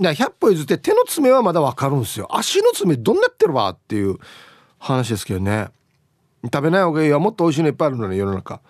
[0.00, 2.26] 100歩譲って手の爪はまだ分かるんですよ。
[2.36, 4.16] 足の爪どんなってるわっていう
[4.78, 5.68] 話ですけどね。
[6.42, 8.60] 食べない方がいいよもっと美味しいのいっぱいあるのね世の中。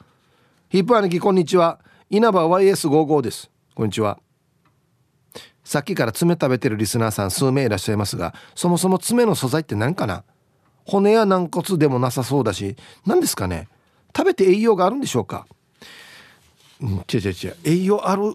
[0.68, 1.80] ヒップ兄貴こんにちは。
[2.10, 3.50] 稲葉 YS55 です。
[3.74, 4.18] こんにちは。
[5.72, 10.22] さっきから爪食べてるリスナーさん数名いらっしゃいますがそもそも爪の素材って何かな？
[10.84, 13.68] 骨や軟骨でもなさそうだし何ですかね？
[14.14, 15.46] 食べて栄養があるんでしょうか？
[16.82, 17.56] うん、違う違う違う。
[17.64, 18.34] 栄養ある？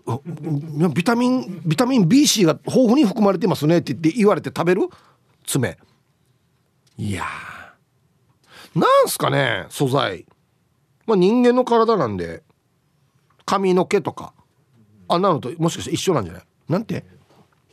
[0.96, 4.90] ビタミンビタミン BC が豊富に含まれてますねって言って言われて食べる？
[5.46, 5.78] 爪。
[6.98, 7.24] いや
[8.74, 10.26] なんすかね素材。
[11.06, 12.42] まあ人間の体なんで
[13.46, 14.34] 髪の毛とか。
[15.08, 16.44] あんなのともしかして一緒なんじゃない？
[16.68, 17.06] なんて？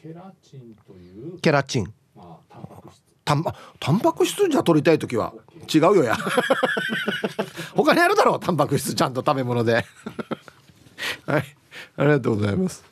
[0.05, 1.91] ケラチンというケラチン。
[2.15, 3.03] まあタンパク質。
[3.25, 3.45] タン
[3.81, 5.33] タンパク質じゃ取りたい時は
[5.75, 6.15] 違うよや。
[7.75, 9.87] 他にあるだろうタンパク質ちゃんと食べ物で。
[11.25, 11.45] はい。
[11.97, 12.85] ありがとうございます。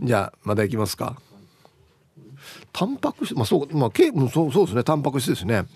[0.00, 1.20] じゃあまた行きますか。
[2.72, 4.84] タンパク質まあそうまあけそうそうですね。
[4.84, 5.66] タンパク質ですね。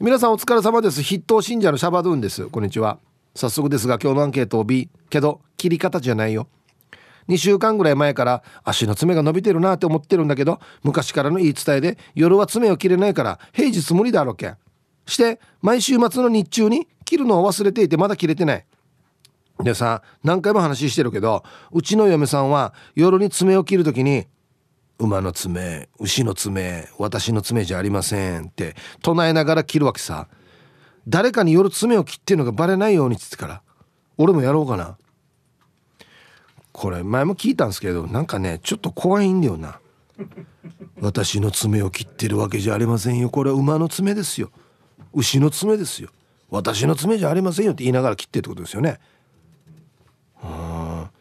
[0.00, 1.00] 皆さんお疲れ様です。
[1.00, 2.46] 筆頭信者のシャバドゥンです。
[2.46, 2.98] こんにちは。
[3.36, 6.48] 早速ですが今日のアンケートを B けど切り方じゃないよ
[7.28, 14.56] 2週間ぐらい前から足の爪が伸びてるなって思ってるんだけど昔からの言い伝えで夜は爪を切れないから平日無理だろけん。
[15.06, 18.64] して毎週末の日中に切るのを忘れていてまだ切れてない。
[19.60, 24.26] でさ何回も話してるけどうちの嫁さんは夜に爪を切る時に
[24.98, 30.28] 「馬の爪牛の爪私の爪じゃありません」って唱えながら切るわけさ。
[31.06, 33.62] 誰かに夜爪を切ってるのがバレないようにっつってから
[34.16, 34.96] 俺もやろうかな。
[36.74, 39.78] これ前も聞いたんですけどなんかねちょっと怖いんだよな。
[41.00, 43.30] 私の爪を切ってるわけじゃありませんよ。
[43.30, 44.50] これは馬の爪ですよ。
[45.12, 46.10] 牛の爪ですよ。
[46.50, 48.98] 私の爪じゃありませんよって言いながら切ってってことですよね。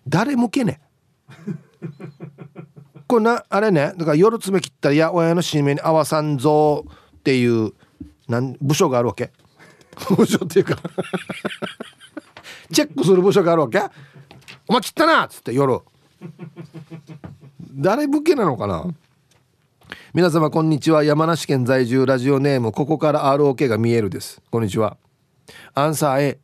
[0.08, 0.82] 誰向けね
[3.08, 6.84] これなあれねだから夜爪切ったらいや親の締めに合わさんぞ。
[6.88, 7.74] っていう
[8.28, 9.32] なん部署があるわけ。
[10.18, 10.78] 部署っていうか。
[12.72, 13.80] チェックする部署があるわけ
[14.68, 15.82] お前切ったなっつって夜。
[17.74, 18.86] 誰向けなのかな？
[20.14, 21.04] 皆様こんにちは。
[21.04, 24.42] 山梨県在住ラジオネームここから ROK が見えるです。
[24.50, 24.96] こんにちは。
[25.74, 26.40] アンサー A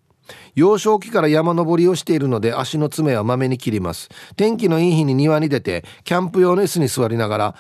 [0.54, 4.10] 幼少期から山登りをしているので足の爪はまめに切ります。
[4.36, 7.56] 天気のいい日に庭に出てキャンプ用の椅子に座りながら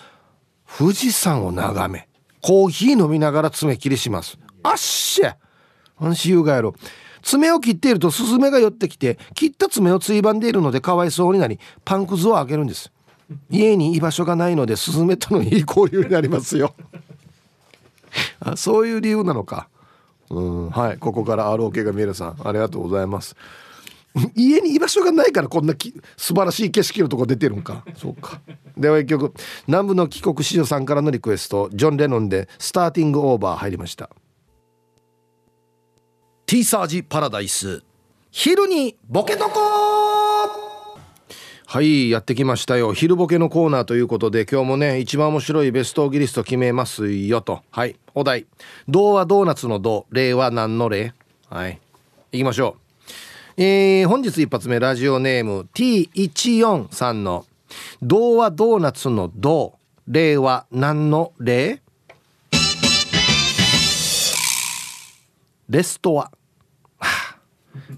[0.77, 2.09] 富士山を眺め
[2.41, 4.37] コーヒー飲みながら爪切りします。
[4.61, 5.37] あっしゃ！
[5.97, 6.75] 安心優雅やろ。
[7.21, 12.91] 爪を切っているとスズメが寄ってきて切った爪をついばんでいるのでかわいそうになりパンくずをあげるんです。
[13.49, 16.73] 家に居場所がないのでスズメとのいい交流になりますよ。
[18.39, 19.69] あそういう理由なのか。
[20.29, 20.97] うんはい。
[20.97, 23.35] ここから ROK が見えるさんありがとうございます。
[24.35, 27.83] 家に居場所がないからこんなき素晴らしい景色のとこ出てるんか。
[27.95, 28.41] そうか。
[28.77, 29.33] では一曲。
[29.67, 31.69] 南部の帰国子女さんからのリクエスト。
[31.73, 34.09] ジョン・レノンで「スターティング・オーバー」入りました。
[36.49, 37.83] ティーサージパラダイス。
[38.31, 39.59] 昼にボケとこ
[41.67, 42.91] はいやってきましたよ。
[42.91, 47.61] 昼ボケのコーナーということで今日もね一番面白いベストギリスト決めますよと。
[47.69, 48.47] はいお題
[48.89, 51.13] 「童話ドーナツの童例は何の例?」
[51.51, 51.79] はい
[52.31, 52.77] 行きましょ
[53.55, 53.61] う。
[53.61, 57.45] えー、本日一発目ラジオネーム T14 さんの
[58.01, 59.75] 「童話ドーナツの童」
[60.09, 61.83] 「例は何の例?」
[65.69, 66.31] レストア。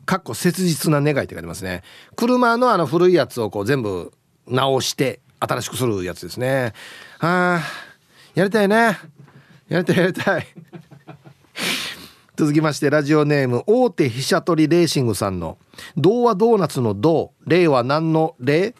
[0.06, 1.84] かっこ切実な願いって書いてますね。
[2.16, 4.12] 車のあの古いやつをこう全部
[4.47, 6.74] 直して新しくするやつですね。
[7.20, 7.62] あ
[8.36, 8.97] やりたいね。
[9.68, 10.47] やりたいやりたい。
[12.36, 15.58] 続きましてラジオネーム大手飛車取りレーシングさんの
[15.95, 18.74] 「童話ドーナツの童」「令は何の令?」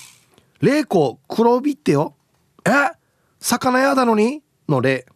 [0.60, 2.14] 「霊子黒帯ってよ。
[2.66, 2.70] え？
[3.40, 5.06] 魚屋だのに?」の例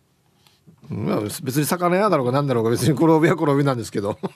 [0.91, 4.19] 別に魚屋だろうが何だろうが別に黒帯は黒帯なんですけど。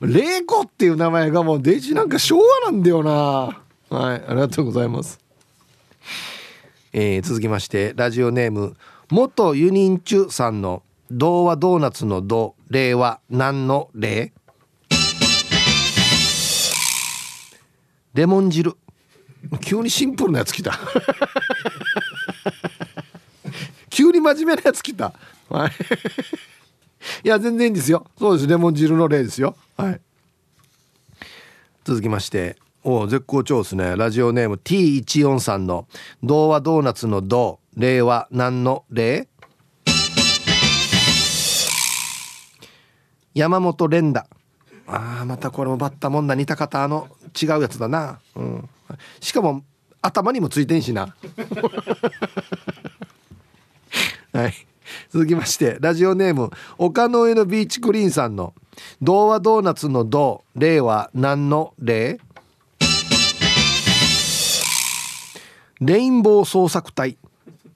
[0.00, 3.12] 霊子っていう名前がもうデジなんか昭和なんだよな。
[3.88, 5.18] はいありがとうございます。
[6.92, 8.76] えー、続きましてラジオネーム
[9.10, 14.32] 元ユニンチュさんの「童話ドーナツの童」「例は何の例?」
[18.14, 18.76] レモン汁。
[19.60, 20.72] 急にシンプルなやつ来た。
[23.96, 25.14] 急に真面目なやつ来た。
[25.48, 25.70] はい。
[27.24, 28.06] いや全然いいんですよ。
[28.18, 28.46] そうです。
[28.46, 29.56] レモン汁の例ですよ。
[29.78, 30.00] はい。
[31.82, 32.58] 続きまして。
[32.84, 33.96] お絶好調ですね。
[33.96, 35.88] ラジオネーム T14 さんの
[36.22, 39.28] 「童話ドーナツの童」「例は何の例?」
[43.32, 44.26] 山本連打
[44.86, 48.68] あーまたこれもバッタモンダ似た方の違うやつだな、うん、
[49.20, 49.64] しかも
[50.00, 51.16] 頭にもついてんしな。
[54.36, 54.54] はい。
[55.08, 58.52] 続きましてラジオネーム丘の上のビーチクリーンさんの
[59.00, 62.20] 「童話ドーナツの童」「例は何の例?」
[65.80, 67.16] レインボー創作隊。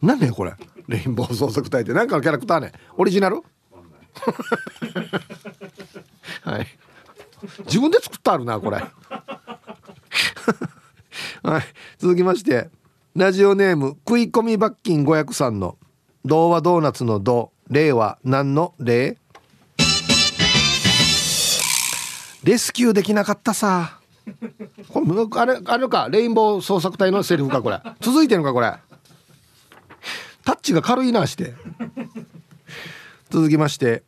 [0.02, 0.52] 何ねこれ。
[0.86, 2.72] レインボー創作隊って何かのキャラクターね。
[2.96, 3.42] オリジナル？
[6.42, 6.66] はい。
[7.64, 8.76] 自分で作ったあるなこれ。
[11.42, 11.62] はい。
[11.98, 12.68] 続きまして
[13.16, 15.78] ラジオネーム食い込み罰金503の
[16.24, 19.16] 「童話ドーナツの童」「例は何の例?」
[22.44, 23.98] レスキューできなかったさ。
[24.88, 25.06] これ
[25.40, 26.08] あれあれか？
[26.10, 27.80] レインボー捜索隊のセリフかこれ。
[28.00, 28.74] 続いてるのかこれ。
[30.44, 31.54] タッチが軽いなして。
[33.28, 34.02] 続きまして。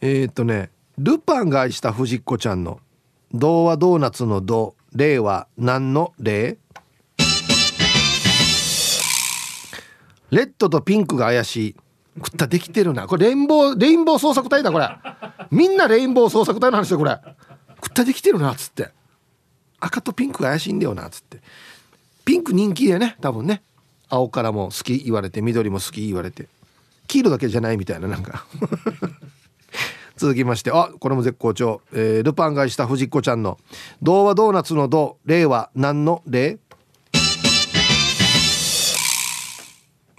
[0.00, 0.70] えー、っとね。
[0.96, 2.78] ルパンが愛した藤子ちゃんの
[3.34, 6.58] 「童話ドーナツの童」「例は何の例?」
[10.34, 11.76] レッドとピンクが怪しい。
[12.16, 13.06] 食ったできてるな。
[13.06, 14.88] これレインボーレインボー捜索隊だこれ。
[15.50, 17.18] みんなレインボー捜索隊の話だこれ。
[17.76, 18.90] 食ったできてるなっつって。
[19.78, 21.40] 赤とピンクが怪しいんだよなっつって。
[22.24, 23.62] ピンク人気でね多分ね。
[24.08, 26.48] 青からも好き言われて緑も好き言われて。
[27.06, 28.44] 黄色だけじゃないみたいななんか。
[30.16, 30.72] 続きまして。
[30.72, 33.58] あこれも絶好調、えー、ルパンがした藤子ちゃんの
[34.02, 36.58] 「童話ドーナツの童」「例は何の例?」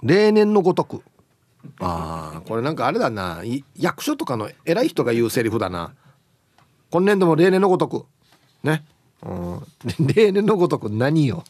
[0.02, 1.02] 例年のごとく。
[1.80, 3.42] ああこれなんかあれだな。
[3.76, 5.94] 役所とかの偉い人が言うセリフだな。
[6.90, 8.06] 今年度も例年のごとく。
[8.62, 8.84] ね。
[9.98, 11.44] 例年のごとく何よ。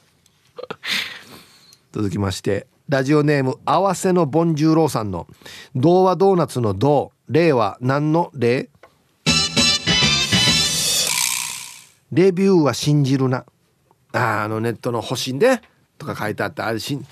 [1.93, 2.67] 続きまして。
[2.89, 5.27] ラジオネーム合わせのボンジューローさんの
[5.75, 8.71] 「童話ドーナツの童」「例は何の例?」
[12.13, 13.45] レビューは信じるな。
[14.13, 15.61] ああのネットの星で。
[15.99, 17.05] とか書いてあってあれ信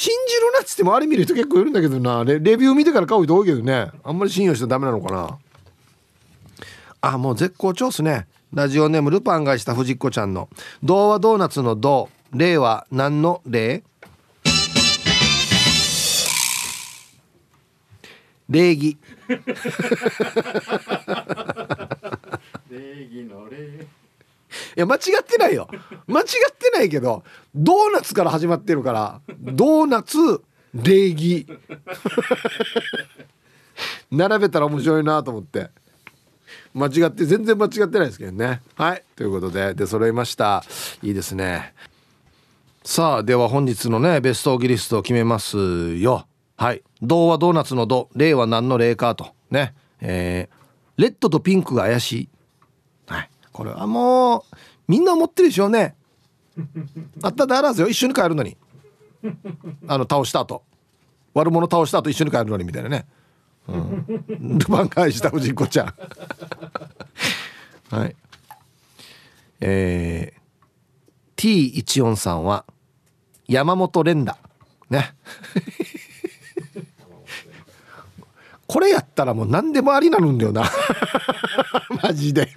[0.00, 2.24] 信じるなっつってもあれ見る人結構いるんだけどな。
[2.24, 3.90] レビュー見てから買う人多いけどね。
[4.02, 5.38] あんまり信用しちゃダメなのかな。
[7.02, 8.26] あもう絶好調っすね。
[8.54, 10.48] ラジオネームルパンがした藤子ちゃんの
[10.82, 13.82] 「童話ドーナツの童」「例は何の例?」
[18.48, 18.96] 礼儀。
[22.70, 23.99] 礼儀の礼。
[24.76, 25.68] いや間違ってないよ。
[26.06, 27.22] 間違ってないけど
[27.54, 30.18] ドーナツから始まってるからドーナツ
[30.74, 31.46] 礼儀。
[34.10, 35.70] 並べたら面白いなと思って。
[36.74, 38.60] 間違って全然間違ってないですけどね。
[38.76, 39.02] はい。
[39.16, 40.64] ということで出揃いました。
[41.02, 41.74] いいですね。
[42.84, 46.26] さあでは本日のねベストオギリストを決めますよ。
[46.56, 46.82] はい。
[47.02, 49.34] 童話ドーナツの「ド」例は何の例かと。
[49.50, 49.74] ね。
[50.00, 52.28] えー、レッドとピンクが怪しい。
[53.60, 54.42] これはもう
[54.88, 55.94] みんな思ってるでしょうね。
[57.22, 57.88] あったであらずよ。
[57.88, 58.56] 一緒に帰るのに。
[59.86, 60.62] あの倒した後。
[61.34, 63.06] 悪者倒した後一緒に帰るのにみたいなね。
[63.68, 65.94] うん、ルパン返した藤子ちゃん。
[67.94, 68.16] はい。
[69.60, 72.64] えー、T14 さんは
[73.46, 74.38] 山本連打
[74.88, 75.14] ね。
[78.66, 80.64] これやったらもう何でもありなるんだよな。
[82.02, 82.48] マジで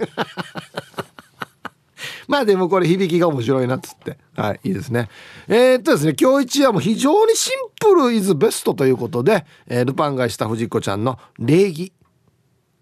[2.27, 4.17] まあでもこれ響きが面白いなっつって。
[4.35, 5.09] はいいいですね。
[5.47, 11.91] えー、っとですね今日一はも非常にシンプルイズベストということで、えー、ルパンがした藤子ちゃんの礼儀。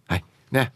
[0.08, 0.72] はいね。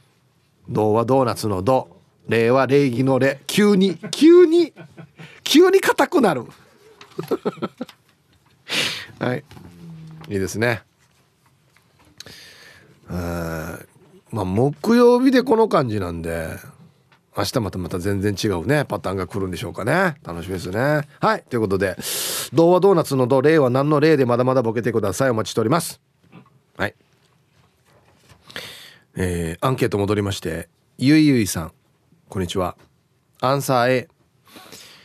[0.68, 1.90] 童話ドーナツの童
[2.28, 3.42] 礼は礼儀の礼。
[3.48, 4.74] 急に急に
[5.44, 6.46] 急に硬くなる。
[9.20, 9.44] はい
[10.30, 10.84] いいですね。
[14.36, 16.50] まあ木曜日でこの感じなんで
[17.38, 20.16] 明日またまた全然違うねパターンが来るんでしょうかね。
[20.24, 21.02] 楽しみですね。
[21.20, 21.98] はいということで
[22.54, 25.30] 童話ドーナツの童「例は何の例でまだまだボケてください。
[25.32, 26.00] お待ちしております。
[26.78, 26.96] はい。
[29.18, 31.72] えー、アンケート戻りましてゆいゆいさん。
[32.30, 32.78] こんにちは。
[33.42, 34.08] アンサー A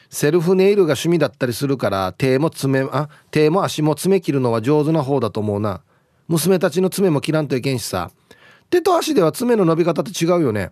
[0.09, 5.83] セルフネイルが趣味だったりするから手も爪あ手も足も爪切るのは上手な方だと思うな。
[6.29, 8.13] 娘たちの爪も切らんといけんしさ。
[8.71, 10.71] 手と足では爪の伸び方って違うよね。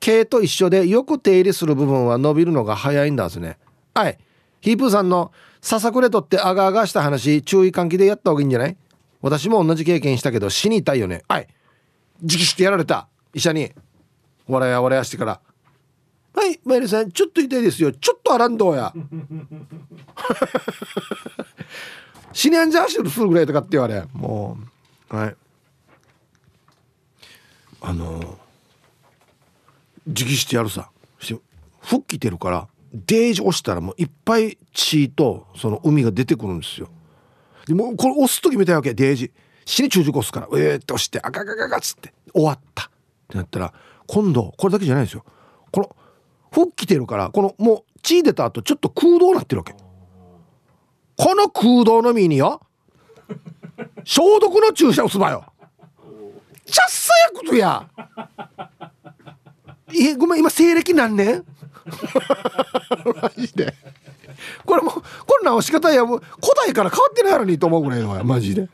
[0.00, 3.58] 毛と一緒でよく手入れする部分は伸びるのが早いんだぜね。
[3.94, 4.18] はい。
[4.60, 8.76] ヒープーさんのささくれとってあがあがした話注意喚起でやった方がいいんじゃない？
[9.22, 11.22] 私も同じ経験したけど死に痛いよね。
[11.28, 11.48] はい。
[12.22, 13.08] 直してやられた。
[13.34, 13.72] 医者に。
[14.46, 15.40] 笑や笑やしてから。
[16.34, 17.92] はいマイルさんちょっと痛いですよ。
[17.92, 18.92] ちょっとあらんどうや。
[22.32, 24.04] 死にあんじゃしするぐらいとかって言われ。
[24.12, 24.58] も
[25.10, 25.16] う。
[25.16, 25.36] はい。
[27.80, 28.38] あの
[30.06, 30.90] 直してやるさ。
[31.18, 36.88] 吹っ切てるからデージ押したらもういっぱい血とその海が出てくるんですよ。
[37.66, 39.32] でもこれ押す時みたいわけデージ。
[39.64, 40.48] 死に中軸押すから。
[40.52, 42.12] えーって押してあガガガガっつって。
[42.32, 42.84] 終わった。
[42.84, 42.88] っ
[43.28, 43.72] てなったら
[44.06, 45.24] 今度これだけじゃないんですよ。
[45.70, 45.96] この
[46.52, 49.74] 吹っ切てるからこのもう血出た後ちょっと空洞になってるわけ。
[51.16, 52.60] この空洞の身によ
[54.04, 55.44] 消毒の注射をすばよ。
[56.64, 57.88] ちゃっさやことや。
[59.94, 61.44] えごめん今西暦何年？
[63.22, 63.74] マジで。
[64.64, 65.02] これもこ
[65.40, 66.30] れ直し方やもう古
[66.64, 68.68] 代から変わってないやろにと思うぐらいのマジで。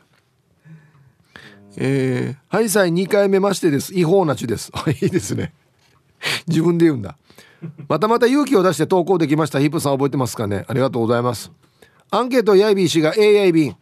[1.77, 3.93] えー、はいさい2回目ましてです。
[3.93, 4.71] 違法なちです。
[5.01, 5.53] いいですね。
[6.47, 7.17] 自分で言うんだ。
[7.87, 9.59] またまた勇気を出して投稿できました。
[9.59, 10.65] ヒップさん覚えてますかね？
[10.67, 11.51] ありがとうございます。
[12.11, 13.75] アンケートやいびー氏が AI 便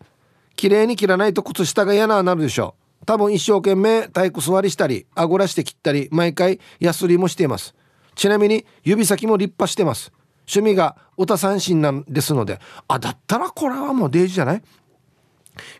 [0.55, 7.75] 綺麗に切らないと靴下が嫌ななるでしょう多分一生懸命体育座りしたりあごらして切ったり毎回ヤスリもしています。
[8.15, 10.11] ちなみに指先も立派してます。
[10.41, 12.59] 趣味が歌三振なんですので。
[12.87, 14.61] あだったらこれはもうデージじゃない？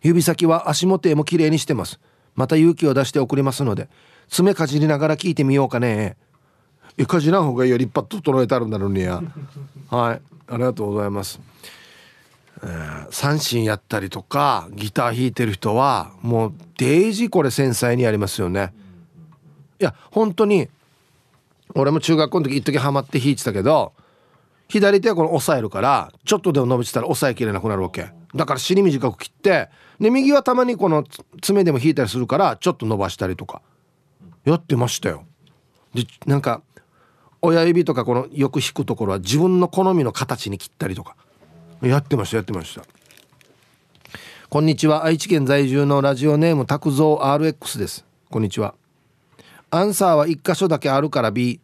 [0.01, 1.99] 指先は足元も綺麗にしてます。
[2.35, 3.89] また勇気を出して送りますので。
[4.29, 6.15] 爪かじりながら聞いてみようかね。
[6.97, 9.21] えかじらん方がいいよ立派整えてあるんだろうにや。
[9.89, 10.21] はい。
[10.47, 11.39] ありがとうございます
[13.09, 18.73] 三振やったりとかギター弾いてる人はもうデイジーこれ繊細にやりますよね。
[19.79, 20.69] いや本当に
[21.73, 23.93] 俺も中学校の時一時ハマって弾いてたけど
[24.67, 28.11] 左手はこの押さえるからちょっとでも伸びてたら押さえきれなくなるわけ。
[28.35, 31.03] だから尻短く切ってで右はたまにこの
[31.41, 33.61] 爪でも引いたりするからちょっと伸ばしたりとか。
[34.45, 35.25] やってましたよ。
[35.93, 36.61] でなんか
[37.41, 41.15] 親指とかこのよく引くところは自分の好みの形に切ったりとか。
[41.81, 42.83] やってましたやってました。
[44.49, 45.03] こんにちは。
[45.03, 48.05] 愛知県在住のラジオネーム拓蔵 RX です。
[48.29, 48.75] こんにちは。
[49.71, 51.59] アンサーは1箇所だけあるから B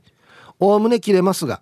[0.59, 1.61] おおむね切れますが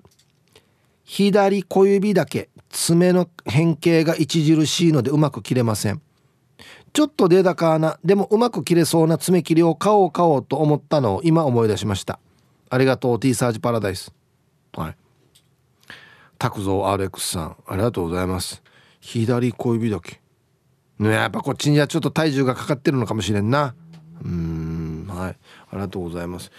[1.04, 6.02] 左小指だけ爪の変形が著しいのでうまく切れません。
[6.94, 12.20] ちょっと出高なでもうまく切れそうな爪切りを買おう買おうと思ったのを今思い出しました。
[12.70, 14.14] ありがとう T サージパラダイス。
[14.74, 14.96] はい。
[16.38, 18.62] 拓蔵 RX さんありがとうございます。
[19.00, 20.20] 左小指だけ
[21.00, 23.76] ねやっぱこっちにはちょっと体重がかかってるのかもしれんな。
[24.24, 25.30] うんはい。
[25.30, 25.38] あ
[25.74, 26.52] りがとうございます。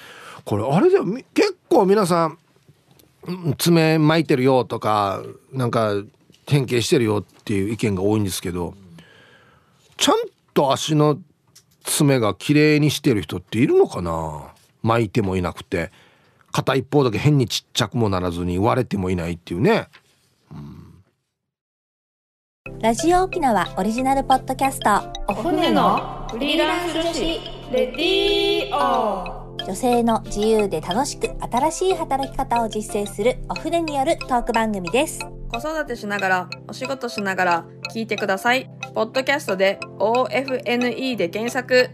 [0.44, 2.38] これあれでも結構皆さん
[3.58, 5.22] 爪巻いてるよとか
[5.52, 5.94] なんか
[6.46, 8.74] 変形してるよっていう意見が多いんですけど
[9.96, 10.16] ちゃん
[10.54, 11.18] と足の
[11.82, 14.54] 爪が綺麗にしてる人っているのかな？
[14.82, 15.90] 巻いてもいなくて。
[16.56, 19.88] 片一方だけ変にちっちゃくもならずに割れてもいないっていうね、
[20.50, 21.04] うん、
[22.80, 27.20] ラジオ沖縄オリジナルポッドキャストお船のフリーランス女子
[27.70, 35.20] レディオ女性の自由で楽しく新しい働き方を実践するお船によるトーク番組です。
[35.50, 38.70] 子育てしながらお仕事しながら聞いてください。
[38.94, 41.90] ポッドキャストで OFNE で検索